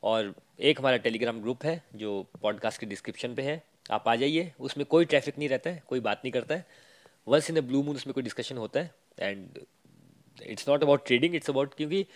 और 0.03 0.35
एक 0.61 0.79
हमारा 0.79 0.97
टेलीग्राम 0.97 1.41
ग्रुप 1.43 1.65
है, 1.65 1.83
जो 1.95 2.23
पॉडकास्ट 2.43 2.81
के 2.81 2.87
डिस्क्रिप्शन 2.87 3.35
पे 3.35 3.43
है। 3.43 3.63
आप 3.91 4.09
आ 4.09 4.15
जाइए, 4.17 4.53
उसमें 4.61 4.85
कोई 4.87 5.05
ट्रैफ़िक 5.05 5.39
नहीं 5.39 5.49
रहता 5.49 5.71
है, 5.71 5.83
कोई 5.89 6.01
बात 6.01 6.21
नहीं 6.25 6.33
करता 6.33 6.55
है। 6.55 6.67
Once 7.27 7.51
in 7.51 7.57
a 7.57 7.61
blue 7.61 7.83
moon 7.83 7.97
उसमें 7.97 8.15
कोई 8.15 8.23
डिस्कशन 8.23 8.57
होता 8.57 8.81
है 8.81 8.95
and 9.19 9.59
it's 10.43 10.69
not 10.69 10.83
about 10.83 11.07
trading 11.07 11.35
it's 11.35 11.51
about 11.51 11.75
क्योंकि 11.75 12.07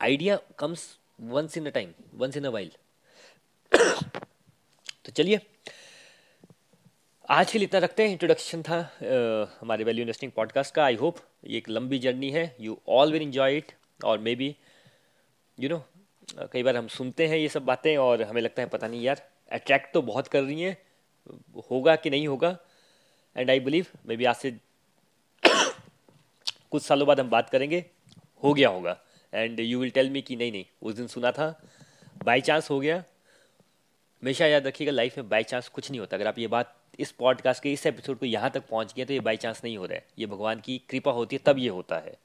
idea 0.00 0.38
comes 0.58 0.86
once 1.20 1.56
in 1.58 1.66
a 1.66 1.70
time 1.70 1.92
once 2.14 2.36
in 2.36 2.44
a 2.44 2.50
while 2.50 2.70
तो 5.04 5.12
चलिए 5.12 5.40
आज 7.30 7.50
के 7.52 7.58
लिए 7.58 7.66
इतना 7.66 7.80
रखते 7.80 8.02
हैं। 8.02 8.10
इंट्रोडक्शन 8.10 8.62
था 8.62 8.78
uh, 8.90 9.60
हमारे 9.60 9.84
वैल्यू 9.84 10.02
इन्वेस्टिंग 10.02 10.32
पॉडकास्ट 10.32 10.74
का। 10.74 10.84
आई 10.84 10.94
होप 10.94 11.18
ये 11.44 11.58
एक 11.58 11.68
लंबी 11.68 11.98
जर्नी 11.98 12.30
है। 12.30 12.44
You 12.60 12.78
all 12.88 13.12
will 13.12 13.22
enjoy 13.22 13.56
it 13.56 13.72
और 14.04 14.18
मे 14.18 14.34
बी 14.34 14.54
यू 15.58 15.68
नो 15.68 15.84
कई 16.52 16.62
बार 16.62 16.76
हम 16.76 16.88
सुनते 16.88 17.26
हैं 17.28 17.38
ये 17.38 17.48
सब 17.48 17.64
बातें 17.64 17.96
और 17.96 18.22
हमें 18.22 18.40
लगता 18.42 18.62
है 18.62 18.68
पता 18.68 18.88
नहीं 18.88 19.02
यार 19.02 19.22
अट्रैक्ट 19.52 19.92
तो 19.94 20.02
बहुत 20.02 20.28
कर 20.28 20.42
रही 20.42 20.60
हैं 20.60 20.76
होगा 21.70 21.96
कि 21.96 22.10
नहीं 22.10 22.26
होगा? 22.28 22.56
And 23.36 23.50
I 23.50 23.60
believe 23.60 23.86
may 24.06 24.16
be 24.16 24.24
आज 24.24 24.36
से 24.36 24.50
कुछ 25.42 26.82
सालों 26.82 27.06
बाद 27.06 27.20
हम 27.20 27.30
बात 27.30 27.50
करेंगे, 27.50 27.84
हो 28.42 28.52
गया 28.54 28.68
होगा। 28.68 28.96
And 29.32 29.60
you 29.60 29.80
will 29.80 29.90
tell 29.90 30.10
me 30.10 30.22
कि 30.22 30.36
नहीं 30.36 30.52
नहीं, 30.52 30.64
उस 30.82 30.94
दिन 30.94 31.06
सुना 31.06 31.32
था 31.32 31.48
बाई 32.24 32.40
चांस 32.40 32.70
हो 32.70 32.78
गया। 32.80 32.96
हमेशा 32.96 34.46
याद 34.46 34.66
रखिएगा 34.66 34.92
लाइफ 34.92 35.16
में 35.18 35.28
बाई 35.28 35.42
चांस 35.42 35.68
कुछ 35.68 35.90
नहीं 35.90 36.00
होता। 36.00 36.16
अगर 36.16 36.26
आप 36.26 36.38
ये 36.38 36.46
बात 36.46 36.74
इस 36.98 37.10
पॉडकास्ट 37.12 37.62
के 37.62 37.72
इस 37.72 37.86
एपिसोड 37.86 38.18
को 38.18 38.26
यहाँ 38.26 38.50
तक 38.50 38.66
पहुँच 38.68 38.94
गए 38.94 39.04
तो 39.04 39.12
ये 39.12 39.20
बाई 39.20 39.36
चांस 39.36 39.60
नहीं 39.64 39.76
हो 39.78 39.86
रहा 39.86 39.94
है। 39.94 40.04
ये 40.18 40.26
भगवान 40.26 40.60
की 40.60 40.78
कृपा 40.90 41.10
होती 41.10 41.36
है, 41.36 41.42
तब 41.46 41.58
ये 41.58 41.68
होता 41.68 41.98
है। 41.98 42.16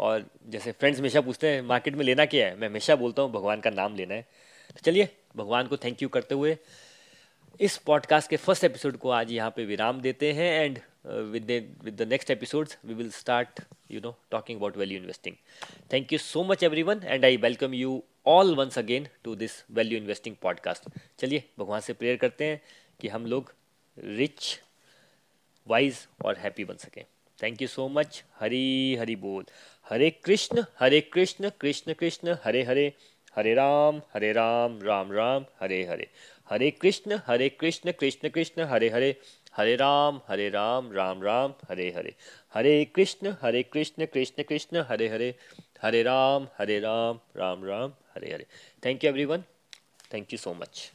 और 0.00 0.24
जैसे 0.48 0.72
फ्रेंड्स 0.72 0.98
हमेशा 1.00 1.20
पूछते 1.20 1.48
हैं 1.48 1.62
मार्केट 1.62 1.94
में 1.94 2.04
लेना 2.04 2.24
क्या 2.26 2.46
है? 2.46 2.56
मैं 2.56 2.68
हमेशा 2.68 2.96
बोलता 2.96 3.22
हूँ, 3.22 3.32
भगवान 3.32 3.60
का 3.60 3.70
नाम 3.70 3.96
लेना 3.96 4.14
है। 4.14 4.22
तो 4.70 4.80
चलिए, 4.82 5.08
भगवान 5.36 5.66
को 5.66 5.76
थैंक 5.76 6.02
यू 6.02 6.08
करते 6.08 6.34
हुए 6.34 6.56
इस 7.60 7.76
पॉडकास्ट 7.76 8.30
के 8.30 8.36
फ़र्स्ट 8.36 8.64
एपिसोड 8.64 8.96
को 8.96 9.10
आज 9.10 9.32
यहाँ 9.32 9.50
पे 9.56 9.64
विराम 9.64 10.00
देते 10.00 10.32
हैं 10.32 10.64
and 10.64 10.78
with 11.06 11.50
with 11.84 11.94
the 12.02 12.08
next 12.08 12.30
episodes 12.30 12.78
we 12.84 12.94
will 12.94 13.10
start 13.10 13.60
you 13.90 14.00
know 14.00 14.14
talking 14.30 14.58
about 14.58 14.76
value 14.76 14.98
investing 14.98 15.36
thank 15.92 16.12
you 16.12 16.18
so 16.18 16.44
much 16.44 16.62
everyone 16.62 17.00
and 17.04 17.24
I 17.24 17.36
welcome 17.36 17.74
you 17.74 18.02
all 18.26 18.54
once 18.54 18.78
again 18.78 19.08
to 19.24 19.34
this 19.34 19.52
value 19.70 19.98
investing 19.98 20.36
podcast 20.42 20.88
चलिए, 21.18 21.44
भगवान 21.58 21.80
से 21.80 21.92
prayer 21.92 22.16
करते 22.16 22.44
हैं 22.44 22.60
कि 23.00 23.08
हम 23.08 23.26
लोग 23.26 23.54
rich 23.98 24.60
wise 25.68 26.06
और 26.24 26.36
happy 26.36 26.64
बन 26.64 26.76
सकें। 26.76 27.04
Thank 27.42 27.62
you 27.62 27.68
so 27.68 27.88
much 27.88 28.22
Hari 28.40 28.96
Hari 29.00 29.16
बोल। 29.16 29.44
Hare 29.90 30.10
Krishna 30.10 30.64
Hare 30.80 31.00
Krishna 31.00 31.50
Krishna 31.60 31.94
Krishna, 31.94 32.36
Hare 32.44 32.62
Hare. 32.62 32.92
Hare 33.36 33.54
Ram 33.54 34.00
Hare 34.14 34.32
Ram 34.32 34.78
Ram 34.82 35.12
Ram, 35.12 35.44
Hare 35.60 35.84
Hare. 35.84 36.08
Hare 36.52 36.70
Krishna 36.70 37.18
Hare 37.26 37.48
Krishna 37.48 37.92
Krishna 37.92 38.28
Krishna, 38.28 38.62
Hare 38.62 38.88
Hare 38.88 39.14
Hare 39.56 39.76
Ram 39.76 40.20
Hare 40.28 40.48
Ram 40.50 40.92
Ram 40.92 41.22
Ram, 41.22 41.54
Hare 41.68 41.88
Hare. 41.96 42.14
Hare 42.54 42.84
Krishna 42.84 43.34
Hare 43.42 43.62
Krishna 43.62 44.06
Krishna 44.06 44.42
Krishna, 44.42 44.84
Hare 44.88 45.08
Hare 45.08 45.34
Hare 45.82 46.02
Ram 46.02 46.48
Hare 46.58 46.78
Ram 46.80 47.20
Ram 47.36 47.64
Ram, 47.64 47.92
Hare 48.14 48.32
Hare. 48.34 48.46
Thank 48.84 49.04
you 49.04 49.10
everyone 49.10 49.44
thank 50.14 50.32
you 50.32 50.38
so 50.38 50.54
much 50.54 50.90